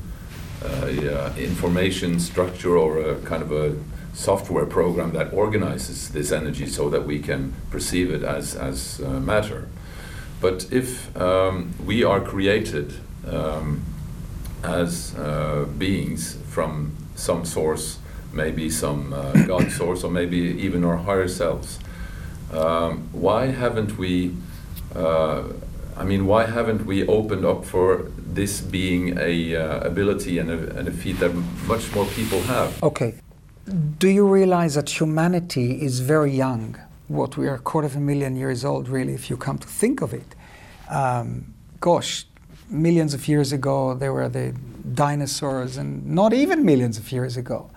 a, 0.62 1.26
uh, 1.26 1.34
information 1.36 2.20
structure 2.20 2.76
or 2.76 2.98
a 2.98 3.16
kind 3.22 3.42
of 3.42 3.52
a 3.52 3.76
software 4.14 4.66
program 4.66 5.12
that 5.12 5.32
organizes 5.32 6.10
this 6.10 6.30
energy 6.30 6.66
so 6.66 6.88
that 6.88 7.04
we 7.04 7.18
can 7.18 7.52
perceive 7.70 8.10
it 8.10 8.22
as, 8.22 8.54
as 8.54 9.00
uh, 9.04 9.08
matter. 9.20 9.68
But 10.40 10.72
if 10.72 11.14
um, 11.16 11.74
we 11.84 12.04
are 12.04 12.20
created 12.20 12.94
um, 13.26 13.82
as 14.62 15.14
uh, 15.16 15.66
beings 15.76 16.36
from 16.48 16.94
some 17.16 17.44
source, 17.44 17.98
maybe 18.32 18.70
some 18.70 19.12
uh, 19.12 19.32
God 19.46 19.70
source, 19.70 20.04
or 20.04 20.10
maybe 20.10 20.36
even 20.38 20.84
our 20.84 20.96
higher 20.96 21.28
selves, 21.28 21.78
um, 22.52 23.08
why 23.12 23.46
haven't 23.46 23.98
we? 23.98 24.34
Uh, 24.94 25.44
I 25.96 26.04
mean, 26.04 26.26
why 26.26 26.46
haven't 26.46 26.86
we 26.86 27.06
opened 27.06 27.44
up 27.44 27.64
for 27.64 28.10
this 28.16 28.60
being 28.60 29.16
a 29.18 29.54
uh, 29.54 29.80
ability 29.80 30.38
and 30.38 30.50
a, 30.50 30.76
and 30.76 30.88
a 30.88 30.90
feat 30.90 31.20
that 31.20 31.32
much 31.66 31.94
more 31.94 32.06
people 32.06 32.40
have? 32.42 32.82
Okay. 32.82 33.14
Do 33.98 34.08
you 34.08 34.26
realize 34.26 34.74
that 34.74 35.00
humanity 35.00 35.80
is 35.80 36.00
very 36.00 36.32
young? 36.32 36.76
What 37.08 37.36
we 37.36 37.46
are 37.48 37.54
a 37.54 37.58
quarter 37.58 37.86
of 37.86 37.96
a 37.96 38.00
million 38.00 38.34
years 38.36 38.64
old, 38.64 38.88
really, 38.88 39.14
if 39.14 39.30
you 39.30 39.36
come 39.36 39.58
to 39.58 39.68
think 39.68 40.02
of 40.02 40.12
it. 40.12 40.34
Um, 40.90 41.54
gosh, 41.80 42.26
millions 42.68 43.14
of 43.14 43.28
years 43.28 43.52
ago, 43.52 43.94
there 43.94 44.12
were 44.12 44.28
the 44.28 44.54
dinosaurs, 44.94 45.76
and 45.76 46.04
not 46.06 46.32
even 46.32 46.64
millions 46.64 46.98
of 46.98 47.12
years 47.12 47.36
ago. 47.36 47.70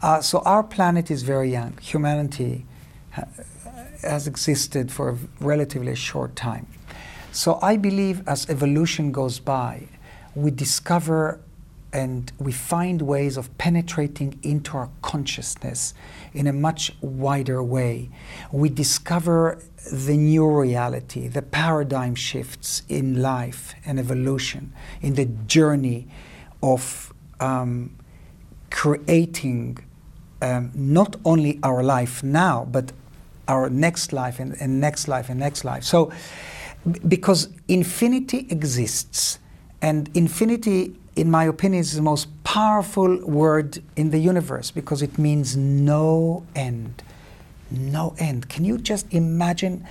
Uh, 0.00 0.20
so 0.20 0.38
our 0.40 0.62
planet 0.62 1.10
is 1.10 1.22
very 1.22 1.50
young. 1.50 1.76
Humanity 1.80 2.64
has 4.02 4.26
existed 4.26 4.90
for 4.90 5.10
a 5.10 5.18
relatively 5.40 5.94
short 5.94 6.36
time. 6.36 6.66
So 7.32 7.58
I 7.62 7.76
believe 7.76 8.26
as 8.26 8.48
evolution 8.48 9.12
goes 9.12 9.38
by, 9.38 9.88
we 10.34 10.50
discover 10.50 11.40
and 11.92 12.30
we 12.38 12.52
find 12.52 13.02
ways 13.02 13.36
of 13.36 13.56
penetrating 13.56 14.38
into 14.42 14.76
our 14.76 14.90
consciousness 15.00 15.94
in 16.34 16.46
a 16.46 16.52
much 16.52 16.92
wider 17.00 17.62
way. 17.62 18.10
We 18.52 18.68
discover 18.68 19.62
the 19.90 20.16
new 20.16 20.46
reality, 20.46 21.28
the 21.28 21.42
paradigm 21.42 22.14
shifts 22.14 22.82
in 22.88 23.22
life 23.22 23.74
and 23.86 23.98
evolution, 23.98 24.72
in 25.00 25.14
the 25.14 25.24
journey 25.24 26.08
of 26.62 27.12
um, 27.40 27.96
creating 28.70 29.78
um, 30.42 30.70
not 30.74 31.16
only 31.24 31.58
our 31.62 31.82
life 31.82 32.22
now, 32.22 32.66
but 32.70 32.92
our 33.48 33.68
next 33.70 34.12
life 34.12 34.38
and, 34.38 34.56
and 34.60 34.80
next 34.80 35.08
life 35.08 35.28
and 35.28 35.40
next 35.40 35.64
life. 35.64 35.82
So, 35.84 36.12
because 37.06 37.48
infinity 37.66 38.46
exists, 38.50 39.38
and 39.82 40.10
infinity, 40.14 40.94
in 41.16 41.30
my 41.30 41.44
opinion, 41.44 41.80
is 41.80 41.94
the 41.94 42.02
most 42.02 42.28
powerful 42.44 43.24
word 43.26 43.82
in 43.96 44.10
the 44.10 44.18
universe 44.18 44.70
because 44.70 45.02
it 45.02 45.18
means 45.18 45.56
no 45.56 46.44
end. 46.54 47.02
No 47.70 48.14
end. 48.18 48.48
Can 48.48 48.64
you 48.64 48.78
just 48.78 49.06
imagine 49.12 49.86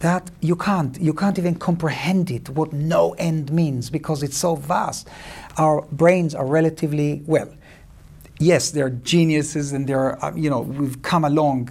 that? 0.00 0.30
You 0.40 0.56
can't. 0.56 1.00
You 1.00 1.14
can't 1.14 1.38
even 1.38 1.54
comprehend 1.54 2.30
it, 2.30 2.48
what 2.48 2.72
no 2.72 3.12
end 3.12 3.52
means, 3.52 3.88
because 3.88 4.22
it's 4.22 4.36
so 4.36 4.56
vast. 4.56 5.08
Our 5.56 5.82
brains 5.92 6.34
are 6.34 6.46
relatively, 6.46 7.22
well, 7.26 7.48
yes, 8.40 8.70
they're 8.72 8.90
geniuses 8.90 9.72
and 9.72 9.86
they're, 9.86 10.22
uh, 10.24 10.34
you 10.34 10.50
know, 10.50 10.62
we've 10.62 11.00
come 11.02 11.24
along. 11.24 11.70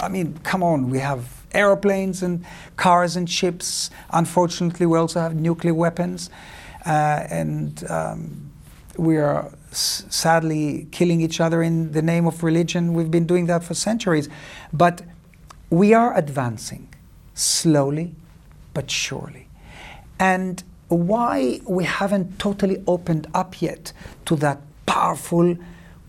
I 0.00 0.08
mean, 0.08 0.38
come 0.44 0.62
on, 0.62 0.88
we 0.88 1.00
have 1.00 1.28
aeroplanes 1.52 2.22
and 2.22 2.44
cars 2.76 3.16
and 3.16 3.28
ships. 3.28 3.90
Unfortunately, 4.12 4.86
we 4.86 4.96
also 4.96 5.20
have 5.20 5.34
nuclear 5.34 5.74
weapons. 5.74 6.30
Uh, 6.86 7.26
and 7.28 7.84
um, 7.90 8.50
we 8.96 9.16
are 9.16 9.50
s- 9.72 10.06
sadly 10.08 10.86
killing 10.92 11.20
each 11.20 11.40
other 11.40 11.60
in 11.62 11.92
the 11.92 12.02
name 12.02 12.26
of 12.26 12.42
religion. 12.44 12.94
We've 12.94 13.10
been 13.10 13.26
doing 13.26 13.46
that 13.46 13.64
for 13.64 13.74
centuries. 13.74 14.28
But 14.72 15.02
we 15.68 15.92
are 15.92 16.16
advancing 16.16 16.88
slowly 17.34 18.14
but 18.72 18.90
surely. 18.90 19.48
And 20.20 20.62
why 20.88 21.60
we 21.66 21.82
haven't 21.84 22.38
totally 22.38 22.82
opened 22.86 23.26
up 23.34 23.60
yet 23.60 23.92
to 24.26 24.36
that 24.36 24.60
powerful 24.86 25.56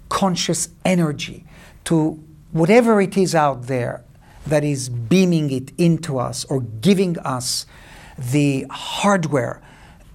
conscious 0.10 0.70
energy, 0.86 1.46
to 1.86 2.24
whatever 2.52 3.02
it 3.02 3.18
is 3.18 3.36
out 3.36 3.68
there 3.68 4.04
that 4.46 4.64
is 4.64 4.90
beaming 4.90 5.52
it 5.52 5.72
into 5.78 6.18
us 6.18 6.46
or 6.46 6.62
giving 6.62 7.20
us 7.20 7.66
the 8.18 8.66
hardware, 8.70 9.62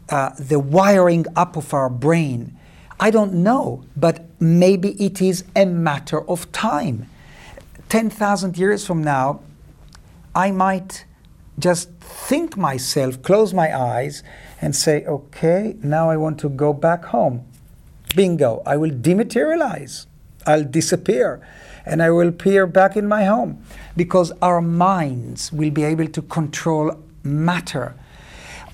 uh, 0.08 0.30
the 0.38 0.58
wiring 0.58 1.26
up 1.36 1.56
of 1.56 1.72
our 1.74 1.88
brain. 1.88 2.58
I 2.98 3.10
don't 3.10 3.34
know, 3.34 3.84
but 3.96 4.24
maybe 4.40 4.90
it 5.02 5.20
is 5.20 5.44
a 5.54 5.66
matter 5.66 6.28
of 6.28 6.50
time. 6.52 7.08
10,000 7.88 8.56
years 8.56 8.86
from 8.86 9.02
now, 9.04 9.40
I 10.34 10.50
might 10.50 11.04
just 11.58 11.90
think 12.00 12.56
myself, 12.56 13.22
close 13.22 13.52
my 13.52 13.76
eyes, 13.76 14.22
and 14.60 14.74
say, 14.74 15.04
okay, 15.04 15.76
now 15.82 16.08
I 16.08 16.16
want 16.16 16.38
to 16.40 16.48
go 16.48 16.72
back 16.72 17.04
home. 17.06 17.44
Bingo, 18.14 18.62
I 18.66 18.76
will 18.76 18.90
dematerialize. 18.90 20.06
I'll 20.46 20.64
disappear 20.64 21.40
and 21.84 22.02
I 22.02 22.10
will 22.10 22.28
appear 22.28 22.66
back 22.66 22.96
in 22.96 23.06
my 23.06 23.24
home 23.24 23.62
because 23.96 24.32
our 24.40 24.60
minds 24.60 25.52
will 25.52 25.70
be 25.70 25.84
able 25.84 26.08
to 26.08 26.22
control 26.22 26.98
matter. 27.22 27.94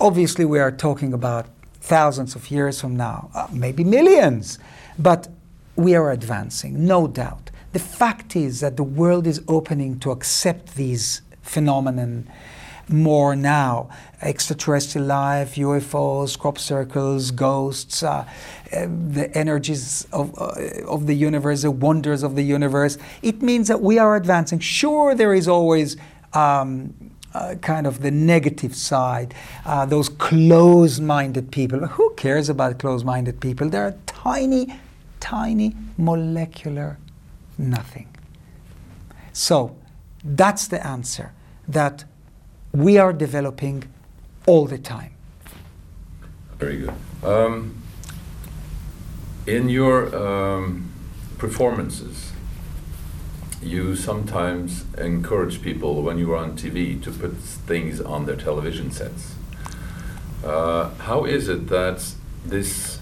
Obviously, 0.01 0.45
we 0.45 0.59
are 0.59 0.71
talking 0.71 1.13
about 1.13 1.47
thousands 1.81 2.35
of 2.35 2.51
years 2.51 2.81
from 2.81 2.97
now, 2.97 3.31
uh, 3.35 3.47
maybe 3.53 3.83
millions, 3.85 4.59
but 4.99 5.29
we 5.77 5.95
are 5.95 6.11
advancing, 6.11 6.87
no 6.87 7.07
doubt. 7.07 7.51
The 7.73 7.79
fact 7.79 8.37
is 8.37 8.61
that 8.61 8.77
the 8.77 8.83
world 8.83 9.27
is 9.27 9.43
opening 9.49 9.99
to 10.01 10.11
accept 10.11 10.75
these 10.75 11.23
phenomena 11.43 12.25
more 12.89 13.37
now. 13.37 13.91
Extraterrestrial 14.21 15.07
life, 15.07 15.55
UFOs, 15.55 16.39
crop 16.39 16.59
circles, 16.59 17.31
ghosts, 17.31 18.03
uh, 18.03 18.27
uh, 18.73 18.87
the 19.11 19.31
energies 19.35 20.07
of, 20.13 20.37
uh, 20.39 20.55
of 20.87 21.07
the 21.07 21.15
universe, 21.15 21.63
the 21.63 21.71
wonders 21.71 22.23
of 22.23 22.35
the 22.35 22.43
universe. 22.43 22.99
It 23.23 23.43
means 23.43 23.69
that 23.69 23.81
we 23.81 23.99
are 23.99 24.17
advancing. 24.17 24.59
Sure, 24.59 25.15
there 25.15 25.35
is 25.35 25.49
always. 25.49 25.97
Um, 26.33 26.95
uh, 27.35 27.55
kind 27.57 27.87
of 27.87 28.01
the 28.01 28.11
negative 28.11 28.75
side, 28.75 29.35
uh, 29.67 29.85
those 29.85 30.09
close 30.09 30.99
minded 30.99 31.53
people. 31.53 31.87
Who 31.87 32.15
cares 32.15 32.49
about 32.49 32.79
close 32.79 33.05
minded 33.05 33.39
people? 33.39 33.69
They're 33.69 33.89
a 33.89 33.99
tiny, 34.07 34.81
tiny 35.21 35.77
molecular 35.99 36.99
nothing. 37.59 38.09
So 39.33 39.77
that's 40.25 40.69
the 40.69 40.85
answer 40.85 41.33
that 41.69 42.05
we 42.73 42.99
are 42.99 43.13
developing 43.13 43.85
all 44.47 44.67
the 44.67 44.79
time. 44.79 45.13
Very 46.59 46.79
good. 46.79 46.95
Um, 47.23 47.83
in 49.47 49.69
your 49.69 50.15
um, 50.15 50.93
performances, 51.39 52.33
you 53.63 53.97
sometimes 53.97 54.85
encourage 54.97 55.63
people 55.63 56.03
when 56.03 56.19
you 56.19 56.33
are 56.33 56.37
on 56.37 56.57
TV 56.57 57.03
to 57.03 57.11
put 57.11 57.37
things 57.37 58.01
on 58.01 58.27
their 58.27 58.37
television 58.37 58.91
sets. 58.91 59.35
Uh, 60.45 60.91
how 60.95 61.25
is 61.25 61.49
it 61.49 61.69
that 61.69 62.15
this 62.45 62.98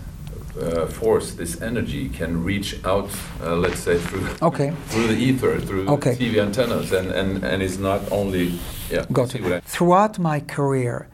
uh, 0.61 0.87
force, 0.87 1.33
this 1.35 1.61
energy, 1.63 2.09
can 2.09 2.43
reach 2.45 2.83
out, 2.85 3.11
uh, 3.43 3.57
let's 3.57 3.81
say, 3.81 3.99
through 3.99 4.27
Okay. 4.43 4.73
through 4.89 5.07
the 5.09 5.17
ether, 5.17 5.61
through 5.61 5.89
Okay. 5.89 6.15
TV 6.17 6.39
antennas, 6.41 6.93
and, 6.93 7.11
and, 7.11 7.45
and 7.45 7.63
is 7.63 7.79
not 7.79 8.01
only 8.11 8.59
yeah. 8.91 9.05
Got 9.13 9.35
what 9.35 9.53
I- 9.53 9.57
it. 9.57 9.65
Throughout 9.65 10.19
my 10.19 10.41
career, 10.41 11.09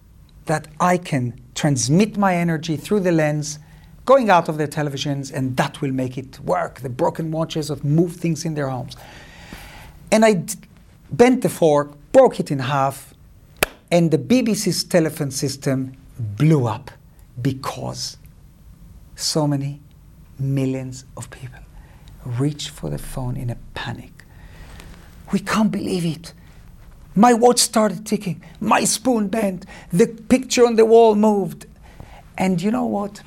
that 0.45 0.67
I 0.79 0.97
can 0.97 1.39
transmit 1.55 2.17
my 2.17 2.35
energy 2.35 2.77
through 2.77 3.01
the 3.01 3.11
lens 3.11 3.59
going 4.05 4.29
out 4.29 4.49
of 4.49 4.57
their 4.57 4.67
televisions, 4.67 5.31
and 5.33 5.55
that 5.57 5.81
will 5.81 5.91
make 5.91 6.17
it 6.17 6.39
work. 6.41 6.81
The 6.81 6.89
broken 6.89 7.31
watches 7.31 7.69
of 7.69 7.83
move 7.83 8.15
things 8.15 8.45
in 8.45 8.55
their 8.55 8.69
homes. 8.69 8.95
And 10.11 10.25
I 10.25 10.33
d- 10.33 10.55
bent 11.11 11.41
the 11.41 11.49
fork, 11.49 11.91
broke 12.11 12.39
it 12.39 12.51
in 12.51 12.59
half, 12.59 13.13
and 13.91 14.11
the 14.11 14.17
BBC's 14.17 14.83
telephone 14.83 15.31
system 15.31 15.93
blew 16.19 16.67
up 16.67 16.91
because 17.41 18.17
so 19.15 19.47
many 19.47 19.81
millions 20.39 21.05
of 21.15 21.29
people 21.29 21.59
reached 22.25 22.69
for 22.69 22.89
the 22.89 22.97
phone 22.97 23.37
in 23.37 23.49
a 23.49 23.57
panic. 23.73 24.25
We 25.31 25.39
can't 25.39 25.71
believe 25.71 26.05
it. 26.05 26.33
My 27.15 27.33
watch 27.33 27.59
started 27.59 28.05
ticking. 28.05 28.43
My 28.59 28.83
spoon 28.83 29.27
bent. 29.27 29.65
The 29.91 30.07
picture 30.07 30.65
on 30.65 30.75
the 30.75 30.85
wall 30.85 31.15
moved. 31.15 31.65
And 32.37 32.61
you 32.61 32.71
know 32.71 32.85
what? 32.85 33.21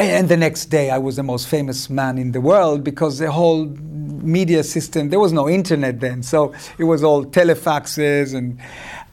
And 0.00 0.28
the 0.28 0.36
next 0.36 0.66
day, 0.66 0.90
I 0.90 0.98
was 0.98 1.16
the 1.16 1.24
most 1.24 1.48
famous 1.48 1.90
man 1.90 2.18
in 2.18 2.30
the 2.32 2.40
world 2.40 2.84
because 2.84 3.18
the 3.18 3.32
whole 3.32 3.66
media 3.66 4.62
system, 4.62 5.10
there 5.10 5.18
was 5.18 5.32
no 5.32 5.48
internet 5.48 5.98
then. 5.98 6.22
So 6.22 6.54
it 6.78 6.84
was 6.84 7.02
all 7.02 7.24
telefaxes, 7.24 8.34
and 8.34 8.60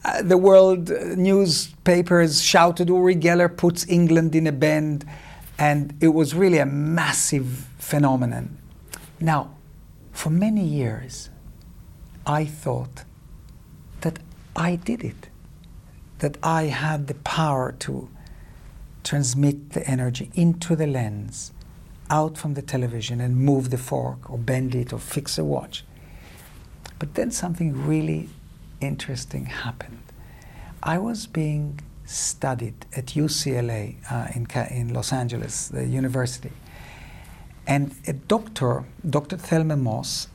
uh, 0.04 0.22
the 0.22 0.38
world 0.38 0.92
uh, 0.92 1.16
newspapers 1.16 2.42
shouted 2.42 2.90
Uri 2.90 3.16
Geller 3.16 3.56
puts 3.56 3.88
England 3.88 4.36
in 4.36 4.46
a 4.46 4.52
bend. 4.52 5.06
And 5.58 5.96
it 6.02 6.10
was 6.10 6.36
really 6.36 6.60
a 6.60 6.66
massive 6.66 7.68
phenomenon. 7.80 8.58
Now, 9.20 9.56
for 10.12 10.30
many 10.30 10.66
years, 10.66 11.30
I 12.28 12.46
thought 12.46 13.06
that 14.02 14.20
I 14.56 14.76
did 14.76 15.04
it, 15.04 15.30
that 16.20 16.38
I 16.44 16.64
had 16.64 17.08
the 17.08 17.16
power 17.16 17.72
to 17.80 18.10
transmit 19.06 19.72
the 19.72 19.88
energy 19.88 20.30
into 20.34 20.76
the 20.76 20.88
lens, 20.88 21.54
out 22.10 22.38
from 22.38 22.56
the 22.56 22.62
television, 22.62 23.22
and 23.22 23.38
move 23.38 23.70
the 23.70 23.78
fork, 23.78 24.30
or 24.30 24.38
bend 24.38 24.76
it, 24.76 24.92
or 24.92 25.00
fix 25.00 25.38
a 25.38 25.46
watch. 25.46 25.86
But 27.00 27.14
then 27.14 27.32
something 27.32 27.88
really 27.88 28.30
interesting 28.82 29.46
happened. 29.46 30.00
I 30.84 30.98
was 30.98 31.28
being 31.28 31.80
studied 32.06 32.86
at 32.96 33.08
UCLA 33.08 33.96
uh, 34.12 34.28
in, 34.36 34.48
in 34.76 34.94
Los 34.94 35.14
Angeles, 35.14 35.70
the 35.70 35.86
university. 35.86 36.52
And 37.68 37.96
a 38.08 38.14
doctor, 38.14 38.86
Dr. 39.10 39.38
Thelma 39.38 39.76
Moss, 39.76 40.28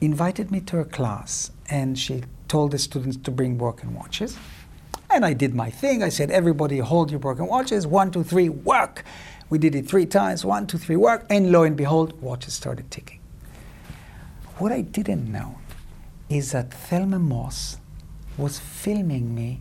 invited 0.00 0.50
me 0.50 0.60
to 0.60 0.76
her 0.76 0.84
class 0.84 1.50
and 1.68 1.98
she 1.98 2.22
told 2.46 2.70
the 2.70 2.78
students 2.78 3.16
to 3.16 3.30
bring 3.30 3.56
broken 3.56 3.94
watches. 3.94 4.36
And 5.14 5.24
I 5.24 5.32
did 5.32 5.54
my 5.54 5.70
thing. 5.70 6.02
I 6.02 6.08
said, 6.08 6.32
everybody 6.32 6.78
hold 6.78 7.12
your 7.12 7.20
broken 7.20 7.46
watches. 7.46 7.86
One, 7.86 8.10
two, 8.10 8.24
three, 8.24 8.48
work. 8.48 9.04
We 9.48 9.58
did 9.58 9.76
it 9.76 9.86
three 9.86 10.06
times. 10.06 10.44
One, 10.44 10.66
two, 10.66 10.76
three, 10.76 10.96
work. 10.96 11.24
And 11.30 11.52
lo 11.52 11.62
and 11.62 11.76
behold, 11.76 12.20
watches 12.20 12.54
started 12.54 12.90
ticking. 12.90 13.20
What 14.58 14.72
I 14.72 14.80
didn't 14.80 15.30
know 15.30 15.60
is 16.28 16.50
that 16.50 16.74
Thelma 16.74 17.20
Moss 17.20 17.76
was 18.36 18.58
filming 18.58 19.36
me 19.36 19.60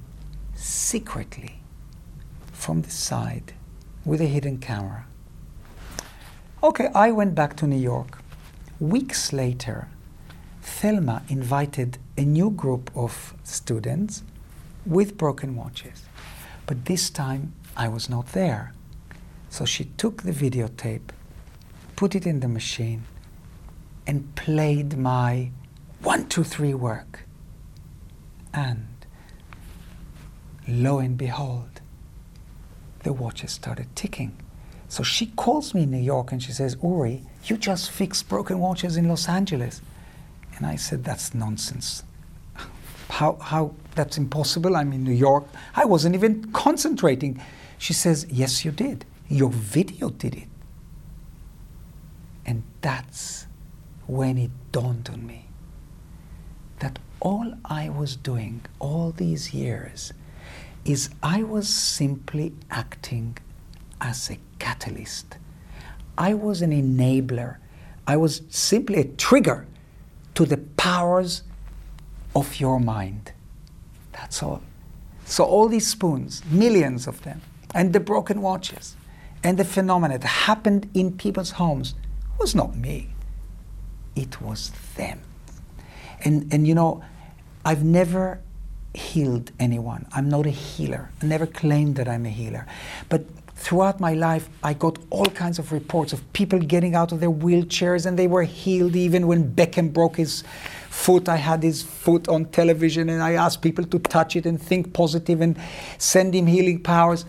secretly 0.55 1.59
from 2.51 2.81
the 2.81 2.89
side 2.89 3.53
with 4.05 4.21
a 4.21 4.25
hidden 4.25 4.57
camera. 4.57 5.05
Okay, 6.63 6.89
I 6.95 7.11
went 7.11 7.35
back 7.35 7.55
to 7.57 7.67
New 7.67 7.77
York. 7.77 8.17
Weeks 8.79 9.31
later, 9.31 9.87
Thelma 10.63 11.21
invited 11.29 11.99
a 12.17 12.25
new 12.25 12.49
group 12.49 12.89
of 12.95 13.35
students 13.43 14.23
with 14.85 15.17
broken 15.17 15.55
watches. 15.55 16.03
But 16.65 16.85
this 16.85 17.09
time 17.09 17.53
I 17.75 17.87
was 17.87 18.09
not 18.09 18.27
there. 18.33 18.73
So 19.49 19.65
she 19.65 19.85
took 19.97 20.23
the 20.23 20.31
videotape, 20.31 21.09
put 21.95 22.15
it 22.15 22.25
in 22.25 22.39
the 22.39 22.47
machine, 22.47 23.03
and 24.07 24.35
played 24.35 24.97
my 24.97 25.51
one, 26.01 26.27
two, 26.27 26.43
three 26.43 26.73
work. 26.73 27.21
And 28.53 28.87
lo 30.67 30.99
and 30.99 31.17
behold, 31.17 31.81
the 33.03 33.13
watches 33.13 33.51
started 33.51 33.95
ticking. 33.95 34.37
So 34.89 35.03
she 35.03 35.27
calls 35.27 35.73
me 35.73 35.83
in 35.83 35.91
New 35.91 35.97
York 35.97 36.31
and 36.31 36.41
she 36.41 36.51
says, 36.51 36.77
Uri, 36.83 37.23
you 37.45 37.57
just 37.57 37.89
fixed 37.89 38.29
broken 38.29 38.59
watches 38.59 38.95
in 38.95 39.07
Los 39.07 39.27
Angeles. 39.27 39.81
And 40.55 40.65
I 40.65 40.75
said, 40.75 41.03
That's 41.03 41.33
nonsense. 41.33 42.03
How, 43.09 43.37
how 43.41 43.73
that's 43.95 44.17
impossible? 44.17 44.75
I'm 44.75 44.91
in 44.93 45.03
New 45.03 45.11
York. 45.13 45.45
I 45.75 45.85
wasn't 45.85 46.15
even 46.15 46.51
concentrating. 46.51 47.41
She 47.77 47.93
says, 47.93 48.25
Yes, 48.29 48.65
you 48.65 48.71
did. 48.71 49.05
Your 49.27 49.49
video 49.49 50.09
did 50.09 50.35
it. 50.35 50.47
And 52.45 52.63
that's 52.81 53.47
when 54.07 54.37
it 54.37 54.51
dawned 54.71 55.09
on 55.11 55.25
me 55.25 55.47
that 56.79 56.99
all 57.21 57.53
I 57.63 57.89
was 57.89 58.15
doing 58.17 58.61
all 58.79 59.11
these 59.11 59.53
years 59.53 60.11
is 60.83 61.09
I 61.21 61.43
was 61.43 61.69
simply 61.69 62.53
acting 62.69 63.37
as 64.01 64.29
a 64.29 64.37
catalyst. 64.59 65.37
I 66.17 66.33
was 66.33 66.61
an 66.61 66.71
enabler. 66.71 67.57
I 68.05 68.17
was 68.17 68.41
simply 68.49 68.99
a 68.99 69.05
trigger 69.05 69.65
to 70.35 70.45
the 70.45 70.57
powers 70.57 71.43
of 72.35 72.59
your 72.59 72.79
mind. 72.79 73.31
That's 74.11 74.41
all. 74.43 74.61
So, 75.25 75.43
all 75.43 75.69
these 75.69 75.87
spoons, 75.87 76.43
millions 76.45 77.07
of 77.07 77.23
them, 77.23 77.41
and 77.73 77.93
the 77.93 77.99
broken 77.99 78.41
watches, 78.41 78.95
and 79.43 79.57
the 79.57 79.65
phenomena 79.65 80.17
that 80.17 80.27
happened 80.27 80.89
in 80.93 81.17
people's 81.17 81.51
homes 81.51 81.95
was 82.39 82.53
not 82.55 82.75
me, 82.75 83.09
it 84.15 84.41
was 84.41 84.71
them. 84.95 85.21
And, 86.23 86.53
and 86.53 86.67
you 86.67 86.75
know, 86.75 87.03
I've 87.65 87.83
never 87.83 88.39
healed 88.93 89.51
anyone. 89.59 90.05
I'm 90.13 90.29
not 90.29 90.45
a 90.45 90.51
healer. 90.51 91.09
I 91.21 91.25
never 91.25 91.45
claimed 91.45 91.95
that 91.95 92.07
I'm 92.07 92.25
a 92.25 92.29
healer. 92.29 92.65
But 93.09 93.25
throughout 93.55 93.99
my 93.99 94.13
life, 94.13 94.49
I 94.61 94.73
got 94.73 94.99
all 95.09 95.25
kinds 95.25 95.59
of 95.59 95.71
reports 95.71 96.13
of 96.13 96.33
people 96.33 96.59
getting 96.59 96.95
out 96.95 97.11
of 97.11 97.19
their 97.19 97.31
wheelchairs 97.31 98.05
and 98.05 98.19
they 98.19 98.27
were 98.27 98.43
healed 98.43 98.95
even 98.95 99.27
when 99.27 99.53
Beckham 99.53 99.91
broke 99.91 100.17
his 100.17 100.43
foot. 100.93 101.27
I 101.27 101.37
had 101.37 101.63
his 101.63 101.81
foot 101.81 102.27
on 102.27 102.45
television 102.45 103.09
and 103.09 103.21
I 103.21 103.33
asked 103.33 103.61
people 103.61 103.85
to 103.85 103.99
touch 103.99 104.35
it 104.35 104.45
and 104.45 104.61
think 104.61 104.93
positive 104.93 105.41
and 105.41 105.57
send 105.97 106.33
him 106.33 106.47
healing 106.47 106.81
powers. 106.81 107.25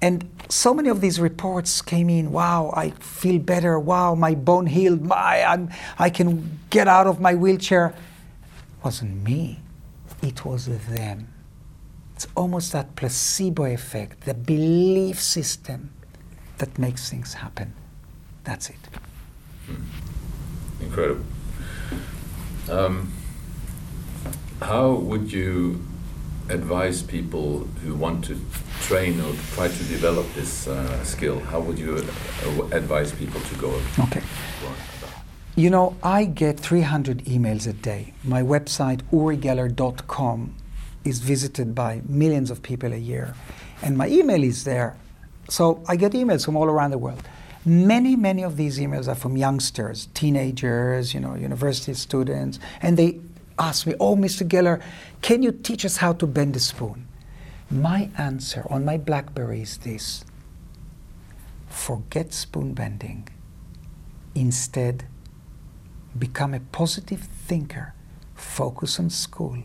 And 0.00 0.28
so 0.48 0.72
many 0.72 0.88
of 0.88 1.00
these 1.00 1.18
reports 1.18 1.82
came 1.82 2.08
in. 2.08 2.30
Wow, 2.30 2.72
I 2.76 2.90
feel 2.90 3.38
better. 3.40 3.78
Wow, 3.78 4.14
my 4.14 4.34
bone 4.34 4.66
healed. 4.66 5.02
My, 5.02 5.42
I'm, 5.42 5.70
I 5.98 6.10
can 6.10 6.60
get 6.70 6.86
out 6.86 7.06
of 7.06 7.20
my 7.20 7.34
wheelchair. 7.34 7.86
It 7.88 8.84
wasn't 8.84 9.24
me 9.24 9.60
it 10.22 10.44
was 10.44 10.66
them. 10.66 11.28
It's 12.14 12.26
almost 12.34 12.72
that 12.72 12.96
placebo 12.96 13.64
effect, 13.64 14.22
the 14.22 14.34
belief 14.34 15.20
system 15.20 15.90
that 16.58 16.78
makes 16.78 17.08
things 17.08 17.34
happen. 17.34 17.74
That's 18.44 18.70
it. 18.70 18.88
Hmm. 19.66 20.82
Incredible. 20.82 21.24
Um, 22.70 23.12
how 24.60 24.92
would 24.92 25.32
you 25.32 25.80
advise 26.48 27.02
people 27.02 27.60
who 27.82 27.94
want 27.94 28.24
to 28.24 28.38
train 28.80 29.20
or 29.20 29.32
try 29.54 29.68
to 29.68 29.84
develop 29.84 30.26
this 30.34 30.66
uh, 30.66 31.04
skill? 31.04 31.40
How 31.40 31.60
would 31.60 31.78
you 31.78 31.96
uh, 31.96 32.64
advise 32.72 33.12
people 33.12 33.40
to 33.40 33.54
go? 33.56 33.80
Okay. 34.00 34.22
You 35.56 35.70
know, 35.70 35.96
I 36.02 36.24
get 36.24 36.60
300 36.60 37.24
emails 37.24 37.66
a 37.66 37.72
day. 37.72 38.14
My 38.22 38.42
website, 38.42 39.02
urigeller.com, 39.12 40.54
is 41.04 41.18
visited 41.18 41.74
by 41.74 42.02
millions 42.08 42.50
of 42.50 42.62
people 42.62 42.92
a 42.92 42.96
year. 42.96 43.34
And 43.82 43.96
my 43.96 44.08
email 44.08 44.42
is 44.44 44.64
there. 44.64 44.96
So 45.48 45.82
I 45.88 45.96
get 45.96 46.12
emails 46.12 46.44
from 46.44 46.56
all 46.56 46.66
around 46.66 46.90
the 46.90 46.98
world. 46.98 47.22
Many, 47.64 48.16
many 48.16 48.42
of 48.42 48.56
these 48.56 48.78
emails 48.78 49.08
are 49.08 49.14
from 49.14 49.36
youngsters, 49.36 50.08
teenagers, 50.14 51.12
you 51.12 51.20
know, 51.20 51.34
university 51.34 51.94
students, 51.94 52.58
and 52.80 52.96
they 52.96 53.20
ask 53.58 53.86
me, 53.86 53.94
"Oh, 53.98 54.16
Mr. 54.16 54.46
Geller, 54.46 54.80
can 55.20 55.42
you 55.42 55.52
teach 55.52 55.84
us 55.84 55.98
how 55.98 56.12
to 56.14 56.26
bend 56.26 56.56
a 56.56 56.60
spoon?" 56.60 57.06
My 57.70 58.10
answer 58.16 58.64
on 58.70 58.84
my 58.84 58.96
BlackBerry 58.96 59.60
is 59.62 59.78
this: 59.78 60.24
Forget 61.68 62.32
spoon 62.32 62.72
bending. 62.74 63.28
Instead, 64.34 65.04
become 66.18 66.54
a 66.54 66.60
positive 66.60 67.20
thinker, 67.20 67.92
focus 68.34 68.98
on 68.98 69.10
school, 69.10 69.58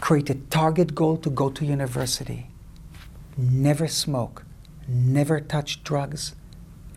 create 0.00 0.30
a 0.30 0.34
target 0.34 0.94
goal 0.94 1.16
to 1.18 1.30
go 1.30 1.50
to 1.50 1.64
university, 1.64 2.46
never 3.36 3.88
smoke, 3.88 4.44
never 4.86 5.40
touch 5.40 5.82
drugs, 5.82 6.34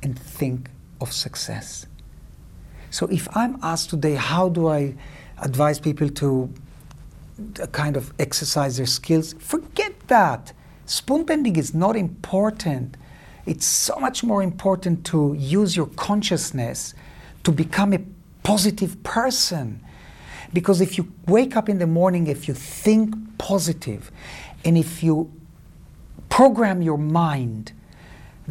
and 0.03 0.17
think 0.17 0.69
of 0.99 1.11
success. 1.11 1.85
So 2.89 3.07
if 3.07 3.27
I'm 3.35 3.57
asked 3.61 3.89
today, 3.89 4.15
how 4.15 4.49
do 4.49 4.67
I 4.67 4.95
advise 5.41 5.79
people 5.79 6.09
to 6.09 6.53
uh, 7.61 7.67
kind 7.67 7.95
of 7.95 8.13
exercise 8.19 8.77
their 8.77 8.85
skills? 8.85 9.33
Forget 9.39 9.93
that. 10.07 10.53
Spoon 10.85 11.23
bending 11.23 11.55
is 11.55 11.73
not 11.73 11.95
important. 11.95 12.97
It's 13.45 13.65
so 13.65 13.95
much 13.95 14.23
more 14.23 14.43
important 14.43 15.05
to 15.05 15.35
use 15.37 15.75
your 15.75 15.87
consciousness 15.87 16.93
to 17.43 17.51
become 17.51 17.93
a 17.93 17.99
positive 18.43 19.01
person. 19.03 19.79
Because 20.53 20.81
if 20.81 20.97
you 20.97 21.11
wake 21.27 21.55
up 21.55 21.69
in 21.69 21.79
the 21.79 21.87
morning, 21.87 22.27
if 22.27 22.47
you 22.47 22.53
think 22.53 23.15
positive, 23.37 24.11
and 24.65 24.77
if 24.77 25.01
you 25.01 25.31
program 26.29 26.81
your 26.81 26.97
mind 26.97 27.71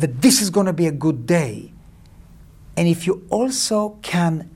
that 0.00 0.22
this 0.22 0.40
is 0.40 0.50
going 0.50 0.66
to 0.66 0.72
be 0.72 0.86
a 0.86 0.92
good 0.92 1.26
day, 1.26 1.72
and 2.76 2.88
if 2.88 3.06
you 3.06 3.26
also 3.30 3.98
can, 4.02 4.50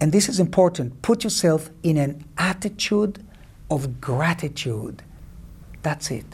and 0.00 0.12
this 0.12 0.28
is 0.28 0.40
important, 0.40 1.02
put 1.02 1.24
yourself 1.24 1.70
in 1.82 1.96
an 1.96 2.24
attitude 2.38 3.24
of 3.70 4.00
gratitude, 4.00 5.02
that's 5.82 6.10
it. 6.10 6.26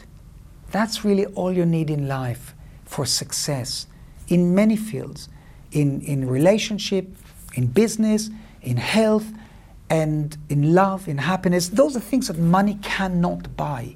That's 0.71 1.05
really 1.05 1.25
all 1.25 1.53
you 1.53 1.65
need 1.65 1.89
in 1.89 2.07
life 2.07 2.53
for 2.85 3.05
success 3.05 3.87
in 4.27 4.53
many 4.53 4.75
fields 4.75 5.29
in, 5.71 6.01
in 6.01 6.27
relationship, 6.27 7.07
in 7.55 7.67
business, 7.67 8.29
in 8.61 8.77
health, 8.77 9.25
and 9.89 10.37
in 10.49 10.73
love, 10.73 11.07
in 11.07 11.17
happiness. 11.17 11.69
Those 11.69 11.95
are 11.95 11.99
things 11.99 12.27
that 12.27 12.37
money 12.37 12.77
cannot 12.81 13.55
buy. 13.55 13.95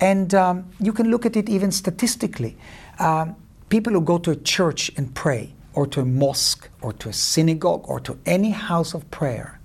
And 0.00 0.34
um, 0.34 0.70
you 0.80 0.92
can 0.92 1.10
look 1.10 1.26
at 1.26 1.36
it 1.36 1.48
even 1.48 1.70
statistically. 1.70 2.56
Um, 2.98 3.36
people 3.68 3.92
who 3.92 4.00
go 4.00 4.18
to 4.18 4.30
a 4.30 4.36
church 4.36 4.90
and 4.96 5.14
pray, 5.14 5.54
or 5.74 5.86
to 5.86 6.00
a 6.00 6.04
mosque, 6.04 6.68
or 6.80 6.92
to 6.94 7.08
a 7.08 7.12
synagogue, 7.12 7.84
or 7.88 8.00
to 8.00 8.18
any 8.26 8.50
house 8.50 8.94
of 8.94 9.10
prayer, 9.10 9.60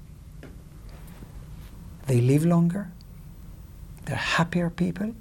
they 2.08 2.21
live 2.21 2.45
longer, 2.45 2.91
they're 4.06 4.15
happier 4.15 4.69
people, 4.69 5.15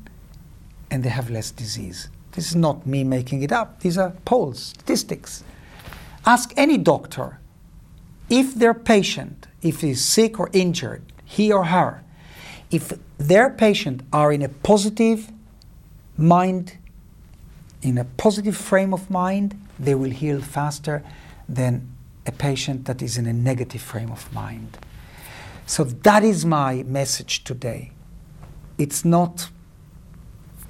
and 0.91 1.03
they 1.03 1.09
have 1.09 1.31
less 1.31 1.51
disease. 1.51 2.09
This 2.33 2.49
is 2.49 2.57
not 2.57 2.87
me 2.87 3.05
making 3.05 3.43
it 3.43 3.53
up, 3.53 3.81
these 3.81 3.97
are 3.97 4.11
polls, 4.25 4.59
statistics. 4.63 5.45
Ask 6.27 6.53
any 6.57 6.77
doctor 6.77 7.39
if 8.29 8.55
their 8.55 8.75
patient, 8.75 9.47
if 9.63 9.81
he's 9.81 10.05
sick 10.05 10.41
or 10.41 10.51
injured, 10.53 11.03
he 11.25 11.53
or 11.53 11.65
her, 11.67 12.03
if 12.71 12.93
their 13.19 13.51
patient 13.51 14.03
are 14.13 14.33
in 14.33 14.43
a 14.43 14.49
positive 14.49 15.31
mind, 16.17 16.77
in 17.83 17.99
a 17.99 18.05
positive 18.05 18.57
frame 18.57 18.93
of 18.93 19.11
mind, 19.11 19.59
they 19.79 19.95
will 19.95 20.11
heal 20.11 20.41
faster 20.41 21.03
than 21.49 21.89
a 22.27 22.33
patient 22.33 22.87
that 22.87 23.03
is 23.03 23.19
in 23.19 23.27
a 23.27 23.33
negative 23.33 23.83
frame 23.83 24.11
of 24.11 24.33
mind. 24.33 24.79
So 25.67 25.85
that 25.85 26.25
is 26.25 26.45
my 26.45 26.83
message 26.85 27.45
today. 27.45 27.93
It's 28.79 29.05
not 29.05 29.49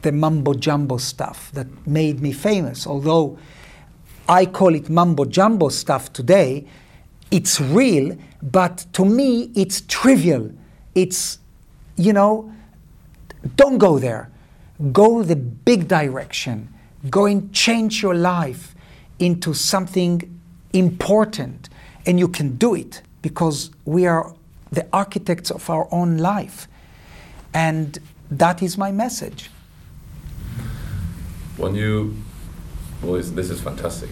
the 0.02 0.12
mumbo 0.12 0.54
jumbo 0.54 0.98
stuff 0.98 1.50
that 1.52 1.66
made 1.87 2.20
me 2.20 2.33
famous, 2.33 2.87
although 2.87 3.38
I 4.28 4.46
call 4.46 4.74
it 4.74 4.88
mumbo 4.88 5.24
jumbo 5.24 5.68
stuff 5.68 6.12
today. 6.12 6.66
It's 7.30 7.61
real, 7.61 8.16
but 8.42 8.87
to 8.92 9.04
me, 9.04 9.50
it's 9.54 9.80
trivial. 9.83 10.50
It's, 10.94 11.38
you 11.96 12.12
know, 12.12 12.52
don't 13.57 13.78
go 13.78 13.98
there. 13.98 14.30
Go 14.92 15.22
the 15.22 15.37
big 15.37 15.88
direction. 15.88 16.72
Go 17.11 17.26
and 17.26 17.52
change 17.52 18.02
your 18.02 18.14
life 18.14 18.74
into 19.18 19.54
something 19.54 20.22
important. 20.72 21.68
And 22.07 22.18
you 22.18 22.28
can 22.28 22.57
do 22.57 22.74
it 22.74 23.02
because 23.22 23.70
we 23.85 24.07
are 24.07 24.35
the 24.70 24.87
architects 24.92 25.50
of 25.50 25.70
our 25.70 25.87
own 25.92 26.18
life. 26.18 26.66
And 27.52 27.98
that 28.30 28.62
is 28.62 28.76
my 28.76 28.90
message. 28.90 29.50
When 31.57 31.74
you 31.74 32.16
well, 33.02 33.20
this 33.20 33.50
is 33.50 33.61
fantastic. 33.61 34.09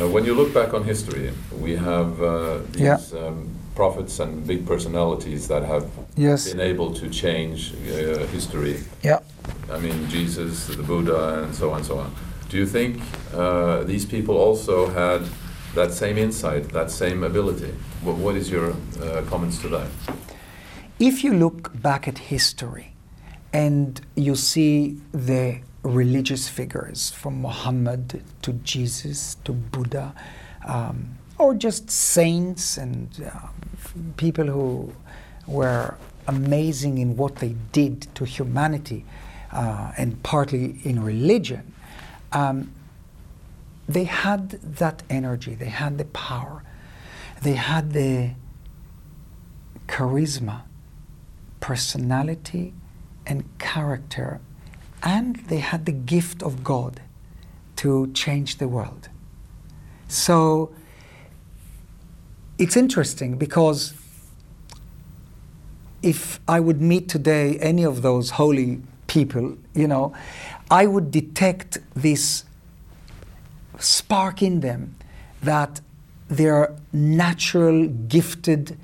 Uh, 0.00 0.08
when 0.08 0.24
you 0.24 0.34
look 0.34 0.54
back 0.54 0.72
on 0.72 0.84
history, 0.84 1.32
we 1.60 1.76
have 1.76 2.22
uh, 2.22 2.58
these 2.72 2.80
Yeah. 2.82 2.98
um, 3.26 3.50
prophets 3.80 4.18
and 4.20 4.46
big 4.46 4.66
personalities 4.66 5.46
that 5.48 5.62
have 5.62 5.84
Yes. 6.16 6.48
been 6.50 6.60
able 6.60 6.92
to 6.94 7.08
change 7.10 7.72
uh, 7.74 8.26
history. 8.32 8.76
Yeah. 9.04 9.20
I 9.70 9.78
mean, 9.78 10.08
Jesus, 10.08 10.66
the 10.66 10.82
Buddha, 10.82 11.42
and 11.44 11.54
so 11.54 11.70
on 11.70 11.76
and 11.76 11.86
so 11.86 11.98
on. 11.98 12.10
Do 12.48 12.56
you 12.56 12.66
think 12.66 13.00
uh, 13.34 13.84
these 13.84 14.06
people 14.06 14.34
also 14.36 14.86
had 14.88 15.20
that 15.74 15.92
same 15.92 16.16
insight, 16.18 16.68
that 16.72 16.90
same 16.90 17.22
ability? 17.26 17.72
Wh- 18.02 18.18
what 18.24 18.34
is 18.36 18.50
your 18.50 18.70
uh, 18.70 19.22
comments 19.30 19.58
to 19.62 19.68
that? 19.68 19.88
If 20.98 21.22
you 21.24 21.34
look 21.34 21.70
back 21.82 22.08
at 22.08 22.18
history 22.18 22.86
and 23.52 24.00
you 24.16 24.34
see 24.36 24.96
the 25.12 25.58
religious 25.82 26.48
figures 26.48 27.10
from 27.10 27.42
Muhammad 27.42 28.22
to 28.42 28.52
Jesus 28.64 29.36
to 29.44 29.52
Buddha, 29.52 30.14
um, 30.66 31.18
or 31.38 31.54
just 31.54 31.90
saints 31.90 32.78
and 32.78 33.08
uh, 33.32 33.48
people 34.16 34.46
who 34.46 34.92
were 35.46 35.96
amazing 36.26 36.98
in 36.98 37.16
what 37.16 37.36
they 37.36 37.54
did 37.72 38.02
to 38.14 38.24
humanity 38.24 39.04
uh, 39.52 39.92
and 39.96 40.22
partly 40.22 40.78
in 40.84 41.02
religion, 41.02 41.72
um, 42.32 42.72
they 43.88 44.04
had 44.04 44.50
that 44.50 45.02
energy, 45.08 45.54
they 45.54 45.66
had 45.66 45.98
the 45.98 46.04
power, 46.06 46.62
they 47.42 47.54
had 47.54 47.92
the 47.92 48.30
charisma, 49.86 50.62
personality, 51.60 52.72
and 53.26 53.44
character, 53.58 54.40
and 55.02 55.36
they 55.48 55.58
had 55.58 55.86
the 55.86 55.92
gift 55.92 56.42
of 56.42 56.64
God 56.64 57.00
to 57.76 58.10
change 58.12 58.56
the 58.58 58.66
world. 58.66 59.08
So 60.08 60.70
it's 62.58 62.76
interesting 62.76 63.36
because 63.36 63.94
if 66.02 66.40
I 66.46 66.60
would 66.60 66.80
meet 66.80 67.08
today 67.08 67.58
any 67.58 67.84
of 67.84 68.02
those 68.02 68.30
holy 68.30 68.80
people, 69.06 69.56
you 69.74 69.88
know, 69.88 70.14
I 70.70 70.86
would 70.86 71.10
detect 71.10 71.78
this 71.94 72.44
spark 73.78 74.42
in 74.42 74.60
them 74.60 74.94
that 75.42 75.80
they're 76.28 76.74
natural, 76.92 77.86
gifted, 77.86 78.76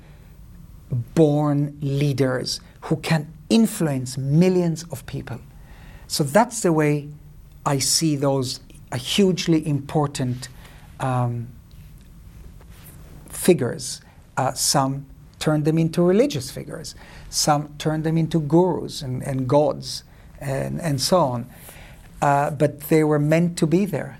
born 1.15 1.77
leaders 1.81 2.61
who 2.81 2.97
can 2.97 3.31
influence 3.49 4.17
millions 4.17 4.83
of 4.91 5.05
people. 5.05 5.39
So 6.07 6.23
that's 6.23 6.61
the 6.61 6.71
way 6.71 7.09
I 7.65 7.79
see 7.79 8.15
those 8.15 8.59
hugely 8.95 9.65
important 9.67 10.49
um, 10.99 11.47
figures. 13.43 14.01
Uh, 14.37 14.53
some 14.53 15.05
turned 15.39 15.65
them 15.65 15.77
into 15.77 16.01
religious 16.01 16.49
figures, 16.49 16.95
some 17.29 17.75
turned 17.77 18.03
them 18.05 18.17
into 18.17 18.39
gurus 18.39 19.01
and, 19.01 19.21
and 19.23 19.47
gods, 19.47 20.03
and, 20.39 20.79
and 20.81 21.01
so 21.01 21.19
on. 21.19 21.45
Uh, 22.21 22.49
but 22.51 22.79
they 22.87 23.03
were 23.03 23.19
meant 23.19 23.57
to 23.57 23.67
be 23.67 23.85
there. 23.85 24.17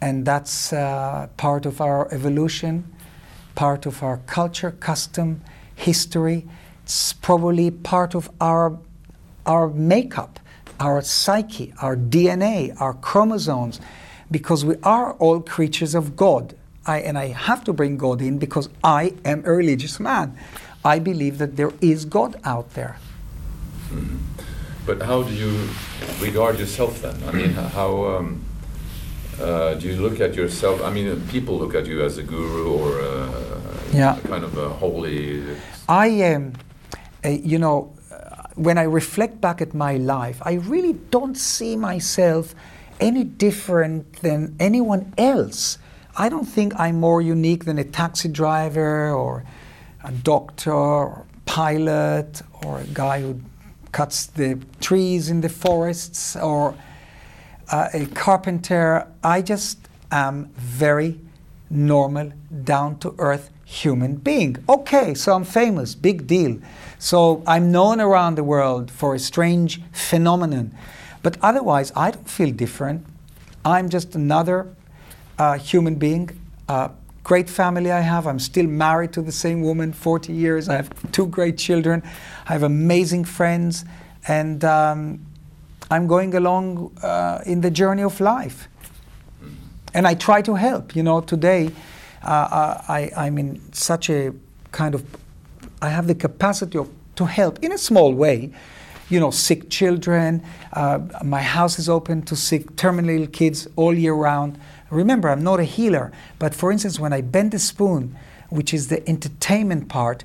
And 0.00 0.24
that's 0.24 0.72
uh, 0.72 1.28
part 1.36 1.66
of 1.66 1.80
our 1.80 2.12
evolution, 2.12 2.84
part 3.54 3.86
of 3.86 4.02
our 4.02 4.18
culture, 4.26 4.70
custom, 4.70 5.42
history. 5.74 6.46
It's 6.82 7.12
probably 7.12 7.70
part 7.70 8.14
of 8.14 8.30
our, 8.40 8.78
our 9.44 9.68
makeup, 9.68 10.40
our 10.80 11.02
psyche, 11.02 11.74
our 11.82 11.96
DNA, 11.96 12.74
our 12.80 12.94
chromosomes, 12.94 13.80
because 14.30 14.64
we 14.64 14.76
are 14.82 15.12
all 15.14 15.40
creatures 15.40 15.94
of 15.94 16.16
God. 16.16 16.54
I, 16.86 16.98
and 17.00 17.16
I 17.18 17.28
have 17.28 17.64
to 17.64 17.72
bring 17.72 17.96
God 17.96 18.20
in 18.20 18.38
because 18.38 18.68
I 18.82 19.14
am 19.24 19.42
a 19.46 19.52
religious 19.52 19.98
man. 19.98 20.36
I 20.84 20.98
believe 20.98 21.38
that 21.38 21.56
there 21.56 21.72
is 21.80 22.04
God 22.04 22.36
out 22.44 22.74
there. 22.74 22.96
But 24.86 25.02
how 25.02 25.22
do 25.22 25.32
you 25.32 25.68
regard 26.20 26.58
yourself 26.58 27.00
then? 27.00 27.16
I 27.26 27.32
mean, 27.32 27.52
how 27.52 28.04
um, 28.06 28.44
uh, 29.40 29.74
do 29.74 29.88
you 29.88 29.96
look 29.96 30.20
at 30.20 30.34
yourself? 30.34 30.82
I 30.82 30.90
mean, 30.90 31.26
people 31.28 31.58
look 31.58 31.74
at 31.74 31.86
you 31.86 32.02
as 32.02 32.18
a 32.18 32.22
guru 32.22 32.70
or 32.70 33.00
a, 33.00 33.30
Yeah. 33.92 34.18
a 34.18 34.28
kind 34.28 34.44
of 34.44 34.58
a 34.58 34.68
holy. 34.68 35.42
I 35.88 36.08
am, 36.08 36.52
uh, 37.24 37.28
you 37.30 37.58
know, 37.58 37.94
when 38.56 38.76
I 38.78 38.82
reflect 38.82 39.40
back 39.40 39.60
at 39.62 39.74
my 39.74 39.96
life, 39.96 40.40
I 40.44 40.54
really 40.54 40.92
don't 41.10 41.36
see 41.36 41.76
myself 41.76 42.54
any 43.00 43.24
different 43.24 44.20
than 44.22 44.54
anyone 44.60 45.12
else. 45.18 45.78
I 46.16 46.28
don't 46.28 46.44
think 46.44 46.78
I'm 46.78 47.00
more 47.00 47.20
unique 47.20 47.64
than 47.64 47.78
a 47.78 47.84
taxi 47.84 48.28
driver 48.28 49.10
or 49.10 49.44
a 50.04 50.12
doctor 50.12 50.72
or 50.72 51.26
pilot 51.44 52.42
or 52.62 52.80
a 52.80 52.84
guy 52.84 53.20
who 53.20 53.40
cuts 53.90 54.26
the 54.26 54.60
trees 54.80 55.28
in 55.28 55.40
the 55.40 55.48
forests 55.48 56.36
or 56.36 56.76
uh, 57.70 57.88
a 57.92 58.06
carpenter. 58.06 59.08
I 59.24 59.42
just 59.42 59.78
am 60.12 60.50
very 60.54 61.18
normal, 61.68 62.32
down 62.62 62.98
to 63.00 63.14
earth 63.18 63.50
human 63.64 64.16
being. 64.16 64.56
Okay, 64.68 65.14
so 65.14 65.32
I'm 65.32 65.44
famous, 65.44 65.96
big 65.96 66.28
deal. 66.28 66.58
So 66.98 67.42
I'm 67.44 67.72
known 67.72 68.00
around 68.00 68.36
the 68.36 68.44
world 68.44 68.90
for 68.90 69.16
a 69.16 69.18
strange 69.18 69.80
phenomenon. 69.90 70.72
But 71.22 71.38
otherwise, 71.42 71.90
I 71.96 72.12
don't 72.12 72.28
feel 72.28 72.52
different. 72.52 73.04
I'm 73.64 73.88
just 73.88 74.14
another 74.14 74.68
uh, 75.38 75.58
human 75.58 75.96
being. 75.96 76.30
Uh, 76.68 76.88
great 77.22 77.48
family 77.48 77.90
I 77.90 78.00
have. 78.00 78.26
I'm 78.26 78.38
still 78.38 78.66
married 78.66 79.12
to 79.14 79.22
the 79.22 79.32
same 79.32 79.62
woman 79.62 79.92
40 79.92 80.32
years. 80.32 80.68
I 80.68 80.76
have 80.76 80.90
two 81.12 81.26
great 81.26 81.58
children. 81.58 82.02
I 82.46 82.52
have 82.52 82.62
amazing 82.62 83.24
friends. 83.24 83.84
And 84.28 84.64
um, 84.64 85.26
I'm 85.90 86.06
going 86.06 86.34
along 86.34 86.96
uh, 87.02 87.40
in 87.46 87.60
the 87.60 87.70
journey 87.70 88.02
of 88.02 88.20
life. 88.20 88.68
And 89.92 90.06
I 90.06 90.14
try 90.14 90.42
to 90.42 90.54
help. 90.54 90.96
You 90.96 91.02
know, 91.02 91.20
today 91.20 91.70
uh, 92.22 92.82
I, 92.88 93.10
I'm 93.16 93.38
in 93.38 93.72
such 93.72 94.10
a 94.10 94.32
kind 94.72 94.94
of, 94.94 95.04
I 95.80 95.88
have 95.88 96.06
the 96.06 96.14
capacity 96.14 96.78
of, 96.78 96.90
to 97.16 97.26
help 97.26 97.62
in 97.62 97.72
a 97.72 97.78
small 97.78 98.12
way. 98.12 98.50
You 99.08 99.20
know, 99.20 99.30
sick 99.30 99.70
children. 99.70 100.42
Uh, 100.72 101.00
my 101.22 101.42
house 101.42 101.78
is 101.78 101.88
open 101.88 102.22
to 102.22 102.34
sick, 102.34 102.74
terminally 102.76 103.20
ill 103.20 103.26
kids 103.26 103.68
all 103.76 103.94
year 103.94 104.14
round. 104.14 104.58
Remember, 104.94 105.28
I'm 105.28 105.42
not 105.42 105.58
a 105.58 105.64
healer, 105.64 106.12
but 106.38 106.54
for 106.54 106.70
instance, 106.70 107.00
when 107.00 107.12
I 107.12 107.20
bend 107.20 107.50
the 107.50 107.58
spoon, 107.58 108.16
which 108.48 108.72
is 108.72 108.88
the 108.88 109.06
entertainment 109.08 109.88
part, 109.88 110.22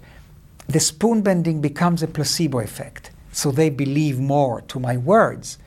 the 0.67 0.79
spoon 0.79 1.21
bending 1.21 1.61
becomes 1.61 2.03
a 2.03 2.07
placebo 2.07 2.59
effect. 2.59 3.09
So 3.31 3.49
they 3.49 3.71
believe 3.71 4.19
more 4.19 4.61
to 4.61 4.79
my 4.79 4.95
words. 4.97 5.57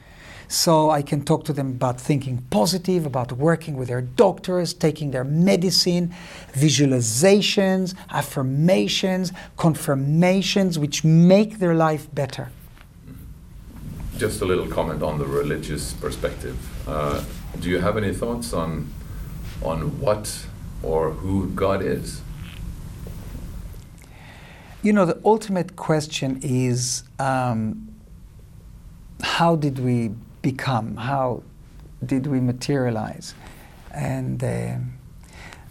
So 0.46 0.90
I 0.90 1.02
can 1.02 1.24
talk 1.24 1.44
to 1.46 1.52
them 1.52 1.70
about 1.70 2.00
thinking 2.00 2.44
positive, 2.50 3.06
about 3.06 3.32
working 3.32 3.76
with 3.76 3.88
their 3.88 4.02
doctors, 4.02 4.74
taking 4.74 5.10
their 5.10 5.24
medicine, 5.24 6.14
visualizations, 6.52 7.94
affirmations, 8.10 9.32
confirmations, 9.56 10.78
which 10.78 11.02
make 11.02 11.58
their 11.58 11.74
life 11.74 12.06
better. 12.14 12.50
Just 14.18 14.42
a 14.42 14.44
little 14.44 14.66
comment 14.66 15.02
on 15.02 15.18
the 15.18 15.24
religious 15.24 15.94
perspective. 15.94 16.56
Uh, 16.86 17.24
do 17.60 17.68
you 17.68 17.78
have 17.78 17.96
any 17.96 18.12
thoughts 18.12 18.52
on 18.52 18.92
on 19.62 20.00
what 20.00 20.46
or 20.82 21.10
who 21.10 21.48
God 21.50 21.82
is? 21.82 22.20
You 24.82 24.92
know, 24.92 25.06
the 25.06 25.20
ultimate 25.24 25.76
question 25.76 26.40
is 26.42 27.04
um, 27.20 27.94
how 29.22 29.54
did 29.54 29.78
we 29.78 30.10
become? 30.42 30.96
How 30.96 31.42
did 32.04 32.26
we 32.26 32.40
materialize? 32.40 33.34
And 33.94 34.42
uh, 34.42 34.78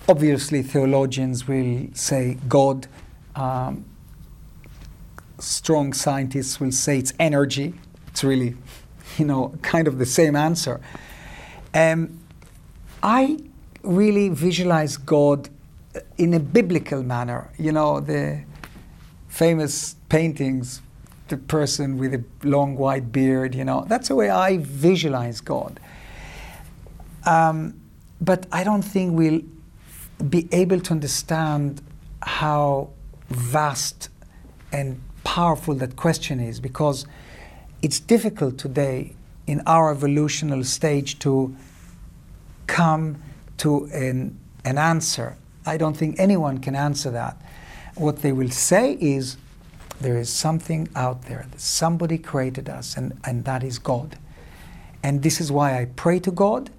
obviously, 0.07 0.61
theologians 0.61 1.47
will 1.47 1.87
say 1.93 2.37
God. 2.47 2.87
Um, 3.35 3.85
strong 5.39 5.91
scientists 5.91 6.59
will 6.59 6.71
say 6.71 6.99
it's 6.99 7.13
energy. 7.19 7.73
It's 8.07 8.23
really, 8.23 8.55
you 9.17 9.25
know, 9.25 9.57
kind 9.61 9.87
of 9.87 9.97
the 9.97 10.05
same 10.05 10.37
answer. 10.37 10.79
Um, 11.73 12.19
I 13.01 13.39
really 13.83 14.29
visualize 14.29 14.97
God 14.97 15.49
in 16.17 16.33
a 16.33 16.39
biblical 16.39 17.03
manner. 17.03 17.49
You 17.57 17.71
know, 17.71 17.99
the 17.99 18.43
famous 19.27 19.95
paintings, 20.09 20.81
the 21.29 21.37
person 21.37 21.97
with 21.97 22.13
a 22.13 22.23
long 22.43 22.75
white 22.75 23.11
beard, 23.11 23.55
you 23.55 23.63
know, 23.63 23.85
that's 23.87 24.09
the 24.09 24.15
way 24.15 24.29
I 24.29 24.57
visualize 24.57 25.41
God. 25.41 25.79
Um, 27.25 27.79
but 28.19 28.45
I 28.51 28.63
don't 28.63 28.81
think 28.81 29.17
we'll 29.17 29.41
be 30.29 30.47
able 30.51 30.79
to 30.81 30.91
understand 30.91 31.81
how 32.21 32.89
vast 33.29 34.09
and 34.71 35.01
powerful 35.23 35.73
that 35.75 35.95
question 35.95 36.39
is 36.39 36.59
because 36.59 37.05
it's 37.81 37.99
difficult 37.99 38.57
today 38.57 39.15
in 39.51 39.61
our 39.65 39.91
evolutional 39.91 40.63
stage 40.63 41.19
to 41.19 41.53
come 42.67 43.21
to 43.57 43.83
an, 43.93 44.39
an 44.63 44.77
answer. 44.77 45.35
I 45.65 45.75
don't 45.75 45.97
think 45.97 46.15
anyone 46.17 46.59
can 46.59 46.73
answer 46.73 47.11
that. 47.11 47.35
What 47.95 48.21
they 48.21 48.31
will 48.31 48.49
say 48.49 48.93
is 49.01 49.35
there 49.99 50.17
is 50.17 50.29
something 50.31 50.87
out 50.95 51.23
there, 51.23 51.47
that 51.51 51.59
somebody 51.59 52.17
created 52.17 52.69
us, 52.69 52.95
and, 52.95 53.19
and 53.25 53.43
that 53.43 53.61
is 53.61 53.77
God. 53.77 54.17
And 55.03 55.21
this 55.21 55.41
is 55.41 55.51
why 55.51 55.77
I 55.81 55.85
pray 55.97 56.19
to 56.19 56.31
God 56.31 56.69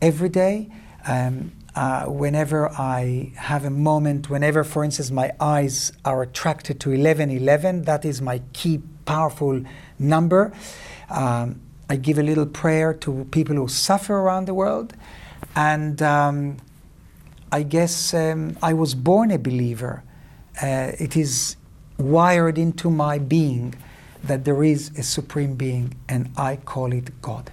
every 0.00 0.28
day. 0.28 0.70
Um, 1.04 1.50
uh, 1.74 2.04
whenever 2.04 2.68
I 2.70 3.32
have 3.34 3.64
a 3.64 3.70
moment, 3.70 4.30
whenever, 4.30 4.62
for 4.62 4.84
instance, 4.84 5.10
my 5.10 5.32
eyes 5.40 5.90
are 6.04 6.22
attracted 6.22 6.78
to 6.82 6.90
1111, 6.90 7.82
that 7.82 8.04
is 8.04 8.22
my 8.22 8.42
key 8.52 8.80
powerful 9.06 9.64
number. 9.98 10.52
Um, 11.10 11.60
I 11.92 11.96
give 11.96 12.16
a 12.18 12.22
little 12.22 12.46
prayer 12.46 12.94
to 13.04 13.26
people 13.32 13.54
who 13.54 13.68
suffer 13.68 14.14
around 14.16 14.46
the 14.46 14.54
world. 14.54 14.94
And 15.54 16.00
um, 16.00 16.56
I 17.58 17.62
guess 17.64 18.14
um, 18.14 18.56
I 18.62 18.72
was 18.72 18.94
born 18.94 19.30
a 19.30 19.38
believer. 19.38 20.02
Uh, 20.62 20.92
it 20.98 21.18
is 21.18 21.56
wired 21.98 22.56
into 22.56 22.88
my 22.88 23.18
being 23.18 23.74
that 24.24 24.46
there 24.46 24.64
is 24.64 24.90
a 24.96 25.02
supreme 25.02 25.54
being, 25.54 25.92
and 26.08 26.30
I 26.34 26.56
call 26.56 26.94
it 26.94 27.08
God. 27.20 27.50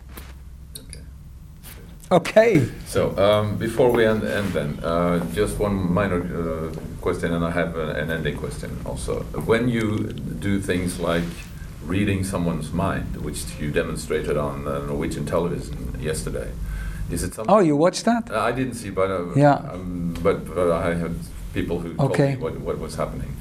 Okay. 2.09 2.65
So 2.87 3.01
um, 3.17 3.57
before 3.57 3.91
we 3.91 4.05
end, 4.05 4.23
end 4.23 4.53
then, 4.53 4.79
uh, 4.81 5.19
just 5.33 5.59
one 5.59 5.75
minor 5.93 6.21
uh, 6.23 7.01
question, 7.01 7.33
and 7.33 7.43
I 7.43 7.51
have 7.51 7.75
an 7.75 8.09
ending 8.09 8.37
question 8.37 8.71
also. 8.85 9.23
When 9.51 9.67
you 9.67 10.13
do 10.47 10.61
things 10.61 10.97
like 10.99 11.29
reading 11.85 12.23
someone's 12.23 12.71
mind, 12.71 13.17
which 13.17 13.43
you 13.59 13.71
demonstrated 13.71 14.37
on 14.37 14.67
uh, 14.67 14.79
Norwegian 14.79 15.25
television 15.25 15.97
yesterday, 15.99 16.51
is 17.09 17.23
it 17.23 17.33
something? 17.33 17.53
Oh, 17.53 17.59
you 17.59 17.75
watched 17.75 18.05
that? 18.05 18.29
Uh, 18.29 18.39
I 18.39 18.51
didn't 18.51 18.75
see, 18.75 18.89
but 18.89 19.09
uh, 19.09 19.33
yeah. 19.35 19.55
Um, 19.55 20.15
but, 20.21 20.45
but 20.45 20.71
I 20.71 20.93
had 20.95 21.15
people 21.53 21.79
who 21.79 21.95
told 21.95 22.19
me 22.19 22.35
what, 22.35 22.59
what 22.59 22.79
was 22.79 22.95
happening. 22.95 23.35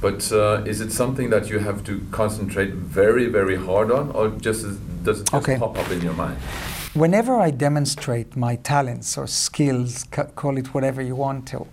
But 0.00 0.32
uh, 0.32 0.64
is 0.66 0.80
it 0.80 0.90
something 0.90 1.30
that 1.30 1.48
you 1.48 1.60
have 1.60 1.84
to 1.84 2.04
concentrate 2.10 2.72
very, 2.74 3.26
very 3.26 3.54
hard 3.54 3.92
on, 3.92 4.10
or 4.10 4.30
just 4.30 4.62
does 5.04 5.20
it 5.20 5.26
just 5.30 5.34
okay. 5.34 5.58
pop 5.58 5.78
up 5.78 5.90
in 5.90 6.00
your 6.00 6.14
mind? 6.14 6.38
Whenever 6.94 7.36
I 7.36 7.50
demonstrate 7.50 8.36
my 8.36 8.56
talents 8.56 9.16
or 9.16 9.26
skills, 9.26 10.04
call 10.34 10.58
it 10.58 10.74
whatever 10.74 11.00
you 11.00 11.14
want 11.14 11.46
to, 11.48 11.66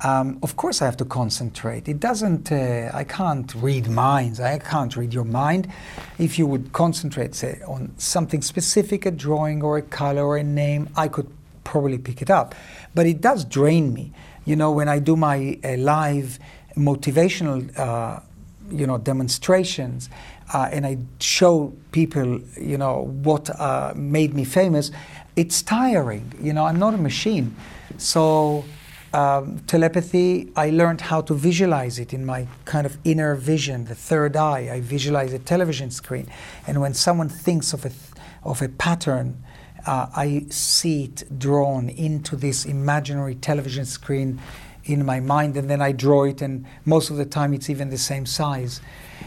um, 0.00 0.38
of 0.42 0.56
course, 0.56 0.80
I 0.80 0.84
have 0.84 0.96
to 0.98 1.04
concentrate. 1.04 1.88
It 1.88 1.98
doesn't, 1.98 2.52
uh, 2.52 2.90
I 2.94 3.04
can't 3.04 3.52
read 3.56 3.88
minds. 3.88 4.38
I 4.38 4.58
can't 4.58 4.96
read 4.96 5.12
your 5.12 5.24
mind. 5.24 5.68
If 6.18 6.38
you 6.38 6.46
would 6.46 6.72
concentrate, 6.72 7.34
say, 7.34 7.60
on 7.66 7.92
something 7.98 8.40
specific, 8.42 9.06
a 9.06 9.10
drawing 9.10 9.62
or 9.62 9.76
a 9.76 9.82
color 9.82 10.24
or 10.24 10.36
a 10.36 10.44
name, 10.44 10.88
I 10.96 11.08
could 11.08 11.28
probably 11.64 11.98
pick 11.98 12.22
it 12.22 12.30
up. 12.30 12.54
But 12.94 13.06
it 13.06 13.20
does 13.20 13.44
drain 13.44 13.92
me. 13.92 14.12
You 14.44 14.56
know, 14.56 14.70
when 14.70 14.88
I 14.88 15.00
do 15.00 15.16
my 15.16 15.58
uh, 15.64 15.76
live 15.76 16.38
motivational, 16.76 17.76
uh, 17.76 18.20
you 18.70 18.86
know, 18.86 18.98
demonstrations, 18.98 20.08
uh, 20.54 20.68
and 20.70 20.86
I 20.86 20.98
show 21.18 21.72
people, 21.90 22.40
you 22.56 22.78
know, 22.78 23.06
what 23.22 23.50
uh, 23.50 23.92
made 23.96 24.32
me 24.32 24.44
famous, 24.44 24.90
it's 25.34 25.60
tiring. 25.60 26.32
You 26.40 26.52
know, 26.52 26.64
I'm 26.64 26.78
not 26.78 26.94
a 26.94 26.98
machine. 26.98 27.54
So, 27.98 28.64
um, 29.12 29.60
telepathy, 29.60 30.52
I 30.56 30.70
learned 30.70 31.00
how 31.00 31.20
to 31.22 31.34
visualize 31.34 31.98
it 31.98 32.12
in 32.12 32.26
my 32.26 32.46
kind 32.64 32.86
of 32.86 32.98
inner 33.04 33.34
vision, 33.34 33.86
the 33.86 33.94
third 33.94 34.36
eye. 34.36 34.70
I 34.72 34.80
visualize 34.80 35.32
a 35.32 35.38
television 35.38 35.90
screen. 35.90 36.28
And 36.66 36.80
when 36.80 36.94
someone 36.94 37.28
thinks 37.28 37.72
of 37.72 37.84
a, 37.84 37.88
th- 37.88 38.00
of 38.44 38.60
a 38.60 38.68
pattern, 38.68 39.42
uh, 39.86 40.08
I 40.14 40.46
see 40.50 41.04
it 41.04 41.38
drawn 41.38 41.88
into 41.88 42.36
this 42.36 42.66
imaginary 42.66 43.34
television 43.34 43.86
screen 43.86 44.40
in 44.84 45.04
my 45.04 45.20
mind, 45.20 45.56
and 45.56 45.68
then 45.68 45.82
I 45.82 45.92
draw 45.92 46.24
it, 46.24 46.42
and 46.42 46.64
most 46.84 47.10
of 47.10 47.16
the 47.16 47.26
time 47.26 47.52
it's 47.52 47.70
even 47.70 47.90
the 47.90 47.98
same 47.98 48.26
size. 48.26 48.80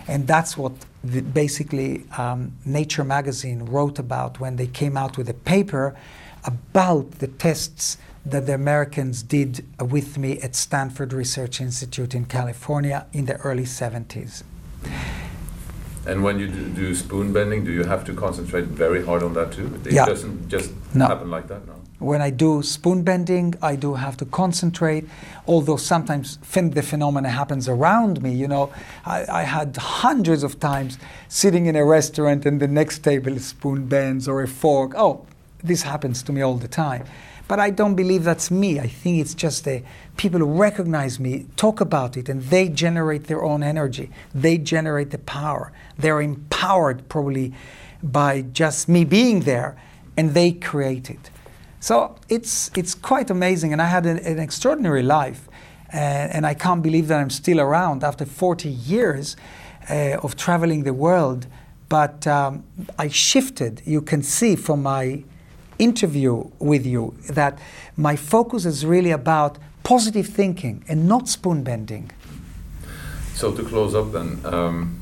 And 0.07 0.27
that's 0.27 0.57
what 0.57 0.73
the, 1.03 1.21
basically 1.21 2.05
um, 2.17 2.53
Nature 2.65 3.03
magazine 3.03 3.65
wrote 3.65 3.99
about 3.99 4.39
when 4.39 4.55
they 4.55 4.67
came 4.67 4.97
out 4.97 5.17
with 5.17 5.29
a 5.29 5.33
paper 5.33 5.95
about 6.43 7.11
the 7.19 7.27
tests 7.27 7.97
that 8.25 8.45
the 8.45 8.53
Americans 8.53 9.23
did 9.23 9.65
with 9.79 10.17
me 10.17 10.39
at 10.41 10.55
Stanford 10.55 11.13
Research 11.13 11.59
Institute 11.59 12.13
in 12.13 12.25
California 12.25 13.05
in 13.13 13.25
the 13.25 13.37
early 13.37 13.63
70s. 13.63 14.43
And 16.05 16.23
when 16.23 16.39
you 16.39 16.47
do, 16.47 16.95
spoon 16.95 17.31
bending, 17.31 17.63
do 17.63 17.71
you 17.71 17.83
have 17.83 18.03
to 18.05 18.13
concentrate 18.13 18.65
very 18.65 19.05
hard 19.05 19.21
on 19.21 19.33
that 19.35 19.51
too? 19.51 19.79
It 19.85 19.93
yeah. 19.93 20.05
doesn't 20.05 20.49
just 20.49 20.71
no. 20.95 21.07
happen 21.07 21.29
like 21.29 21.47
that, 21.47 21.67
no? 21.67 21.75
When 21.99 22.19
I 22.19 22.31
do 22.31 22.63
spoon 22.63 23.03
bending, 23.03 23.53
I 23.61 23.75
do 23.75 23.93
have 23.93 24.17
to 24.17 24.25
concentrate, 24.25 25.07
although 25.45 25.77
sometimes 25.77 26.37
the 26.37 26.81
phenomena 26.81 27.29
happens 27.29 27.69
around 27.69 28.23
me. 28.23 28.33
You 28.33 28.47
know, 28.47 28.73
I, 29.05 29.25
I, 29.29 29.43
had 29.43 29.77
hundreds 29.77 30.41
of 30.41 30.59
times 30.59 30.97
sitting 31.27 31.67
in 31.67 31.75
a 31.75 31.85
restaurant 31.85 32.47
and 32.47 32.59
the 32.59 32.67
next 32.67 33.03
table 33.03 33.37
spoon 33.37 33.85
bends 33.85 34.27
or 34.27 34.41
a 34.41 34.47
fork. 34.47 34.93
Oh, 34.95 35.27
this 35.63 35.83
happens 35.83 36.23
to 36.23 36.33
me 36.33 36.41
all 36.41 36.55
the 36.55 36.67
time. 36.67 37.05
But 37.51 37.59
I 37.59 37.69
don't 37.69 37.95
believe 37.95 38.23
that's 38.23 38.49
me. 38.49 38.79
I 38.79 38.87
think 38.87 39.19
it's 39.19 39.35
just 39.35 39.65
the 39.65 39.83
people 40.15 40.39
who 40.39 40.45
recognize 40.45 41.19
me, 41.19 41.47
talk 41.57 41.81
about 41.81 42.15
it, 42.15 42.29
and 42.29 42.41
they 42.43 42.69
generate 42.69 43.25
their 43.25 43.43
own 43.43 43.61
energy. 43.61 44.09
They 44.33 44.57
generate 44.57 45.11
the 45.11 45.17
power. 45.17 45.73
They're 45.97 46.21
empowered 46.21 47.09
probably 47.09 47.53
by 48.01 48.43
just 48.43 48.87
me 48.87 49.03
being 49.03 49.41
there, 49.41 49.75
and 50.15 50.33
they 50.33 50.53
create 50.53 51.09
it. 51.09 51.29
So 51.81 52.15
it's, 52.29 52.71
it's 52.77 52.95
quite 52.95 53.29
amazing, 53.29 53.73
and 53.73 53.81
I 53.81 53.87
had 53.87 54.05
an, 54.05 54.19
an 54.19 54.39
extraordinary 54.39 55.03
life. 55.03 55.49
Uh, 55.93 55.97
and 55.97 56.45
I 56.45 56.53
can't 56.53 56.81
believe 56.81 57.09
that 57.09 57.19
I'm 57.19 57.29
still 57.29 57.59
around 57.59 58.01
after 58.01 58.25
40 58.25 58.69
years 58.69 59.35
uh, 59.89 60.19
of 60.23 60.37
traveling 60.37 60.83
the 60.83 60.93
world. 60.93 61.47
But 61.89 62.25
um, 62.27 62.63
I 62.97 63.09
shifted, 63.09 63.81
you 63.83 64.01
can 64.01 64.23
see 64.23 64.55
from 64.55 64.83
my 64.83 65.25
interview 65.81 66.49
with 66.59 66.85
you, 66.85 67.13
that 67.29 67.59
my 67.97 68.15
focus 68.15 68.65
is 68.65 68.85
really 68.85 69.11
about 69.11 69.57
positive 69.83 70.27
thinking 70.27 70.83
and 70.87 71.07
not 71.07 71.27
spoon 71.27 71.63
bending. 71.63 72.11
So 73.33 73.51
to 73.51 73.63
close 73.63 73.95
up 73.95 74.11
then, 74.11 74.39
um, 74.45 75.01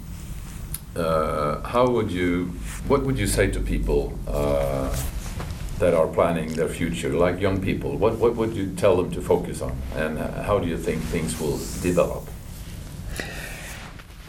uh, 0.96 1.62
how 1.62 1.88
would 1.90 2.12
you, 2.12 2.46
what 2.88 3.04
would 3.04 3.20
you 3.20 3.28
say 3.28 3.52
to 3.52 3.60
people 3.60 4.18
uh, 4.28 4.96
that 5.80 5.94
are 5.94 6.08
planning 6.08 6.54
their 6.54 6.70
future, 6.70 7.10
like 7.10 7.40
young 7.40 7.62
people? 7.62 7.98
What, 7.98 8.18
what 8.18 8.36
would 8.36 8.56
you 8.56 8.74
tell 8.76 8.96
them 8.98 9.12
to 9.12 9.22
focus 9.22 9.62
on, 9.62 9.76
and 9.96 10.18
uh, 10.18 10.44
how 10.44 10.60
do 10.60 10.68
you 10.68 10.78
think 10.78 11.02
things 11.04 11.40
will 11.40 11.60
develop? 11.82 12.28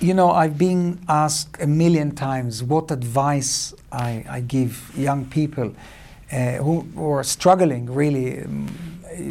You 0.00 0.14
know, 0.14 0.30
I've 0.30 0.56
been 0.56 0.98
asked 1.08 1.60
a 1.60 1.66
million 1.66 2.14
times 2.14 2.62
what 2.62 2.90
advice 2.90 3.74
I, 3.92 4.24
I 4.28 4.40
give 4.40 4.90
young 4.96 5.26
people 5.26 5.74
who, 6.30 6.80
who, 6.94 7.10
are 7.10 7.24
struggling, 7.24 7.86
really, 7.86 8.42
um, 8.42 8.68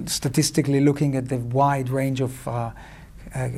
statistically 0.06 0.82
looking 0.82 1.16
at 1.16 1.30
the 1.30 1.38
wide 1.38 1.89
range 1.89 2.22
of 2.22 2.47
uh, 2.47 2.72
uh, 3.36 3.50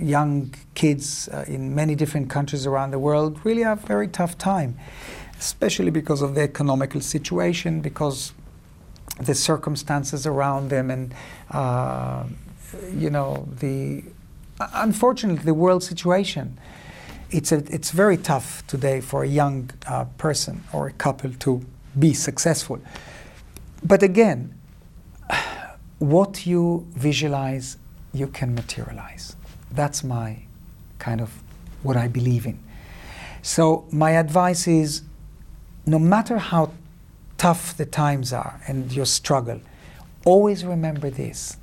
young 0.00 0.52
kids 0.74 1.28
uh, 1.28 1.44
in 1.46 1.74
many 1.74 1.94
different 1.94 2.28
countries 2.28 2.66
around 2.66 2.90
the 2.90 2.98
world, 2.98 3.38
really 3.44 3.62
have 3.62 3.84
a 3.84 3.86
very 3.86 4.08
tough 4.08 4.36
time 4.36 4.76
especially 5.40 5.90
because 5.90 6.20
of 6.20 6.34
the 6.34 6.42
economical 6.42 7.00
situation, 7.00 7.80
because 7.80 8.32
the 9.18 9.34
circumstances 9.34 10.26
around 10.26 10.68
them, 10.68 10.90
and 10.90 11.14
uh, 11.50 12.24
you 12.94 13.10
know 13.10 13.48
the 13.58 14.04
unfortunately 14.74 15.44
the 15.44 15.54
world 15.54 15.82
situation. 15.82 16.58
It's 17.30 17.52
a, 17.52 17.58
it's 17.72 17.92
very 17.92 18.16
tough 18.16 18.66
today 18.66 19.00
for 19.00 19.22
a 19.22 19.28
young 19.28 19.70
uh, 19.86 20.06
person 20.18 20.64
or 20.72 20.88
a 20.88 20.92
couple 20.92 21.32
to 21.32 21.64
be 21.98 22.14
successful. 22.14 22.80
But 23.82 24.02
again, 24.02 24.54
what 25.98 26.46
you 26.46 26.86
visualize, 26.94 27.76
you 28.12 28.26
can 28.26 28.54
materialize. 28.54 29.36
That's 29.70 30.02
my 30.02 30.38
kind 30.98 31.20
of 31.20 31.42
what 31.82 31.96
I 31.96 32.08
believe 32.08 32.46
in. 32.46 32.58
So 33.42 33.86
my 33.90 34.12
advice 34.12 34.66
is 34.66 35.02
no 35.86 35.98
matter 35.98 36.38
how 36.38 36.72
tough 37.38 37.76
the 37.76 37.86
times 37.86 38.32
are 38.32 38.60
and 38.66 38.92
your 38.92 39.06
struggle, 39.06 39.60
always 40.24 40.64
remember 40.64 41.10
this 41.10 41.56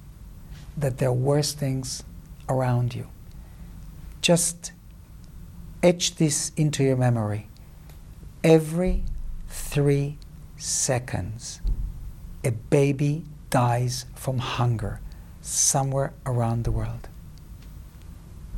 that 0.75 0.97
there 0.97 1.09
are 1.09 1.13
worse 1.13 1.53
things 1.53 2.03
around 2.49 2.93
you. 2.93 3.07
Just 4.21 4.71
etch 5.83 6.15
this 6.15 6.51
into 6.55 6.83
your 6.83 6.97
memory. 6.97 7.47
Every 8.43 9.03
three 9.57 10.17
seconds, 10.55 11.61
a 12.43 12.51
baby 12.51 13.23
dies 13.49 14.05
from 14.15 14.37
hunger 14.37 15.01
somewhere 15.41 16.13
around 16.25 16.63
the 16.63 16.71
world. 16.71 17.09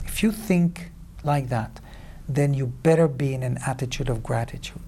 If 0.06 0.22
you 0.22 0.32
think 0.32 0.92
like 1.24 1.50
that, 1.50 1.80
then 2.28 2.54
you 2.54 2.68
better 2.68 3.08
be 3.08 3.34
in 3.34 3.44
an 3.44 3.60
attitude 3.66 4.10
of 4.10 4.22
gratitude 4.22 4.82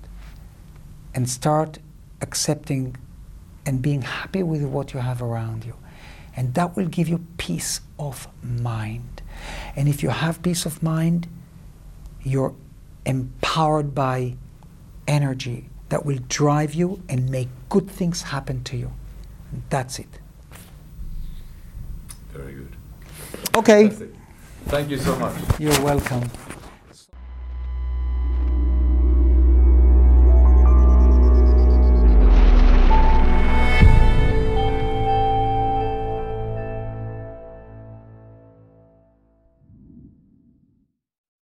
and 1.15 1.29
start 1.29 1.79
accepting 2.21 2.97
and 3.65 3.81
being 3.81 4.01
happy 4.01 4.43
with 4.43 4.63
what 4.63 4.93
you 4.93 4.99
have 4.99 5.21
around 5.21 5.65
you. 5.65 5.75
And 6.35 6.53
that 6.53 6.75
will 6.75 6.87
give 6.87 7.07
you 7.07 7.25
peace 7.37 7.81
of 7.97 8.27
mind. 8.43 9.21
And 9.75 9.87
if 9.87 10.03
you 10.03 10.09
have 10.09 10.43
peace 10.43 10.65
of 10.65 10.83
mind, 10.83 11.27
you're 12.21 12.53
empowered 13.05 13.95
by 13.95 14.35
energy 15.07 15.70
that 15.91 16.05
will 16.05 16.19
drive 16.29 16.73
you 16.73 17.03
and 17.09 17.29
make 17.29 17.49
good 17.67 17.91
things 17.91 18.21
happen 18.21 18.63
to 18.63 18.77
you. 18.77 18.93
And 19.51 19.61
that's 19.69 19.99
it. 19.99 20.07
Very 22.31 22.53
good. 22.53 22.75
Okay. 23.57 23.89
Thank 24.67 24.89
you 24.89 24.97
so 24.97 25.13
much. 25.17 25.35
You're 25.59 25.81
welcome. 25.83 26.31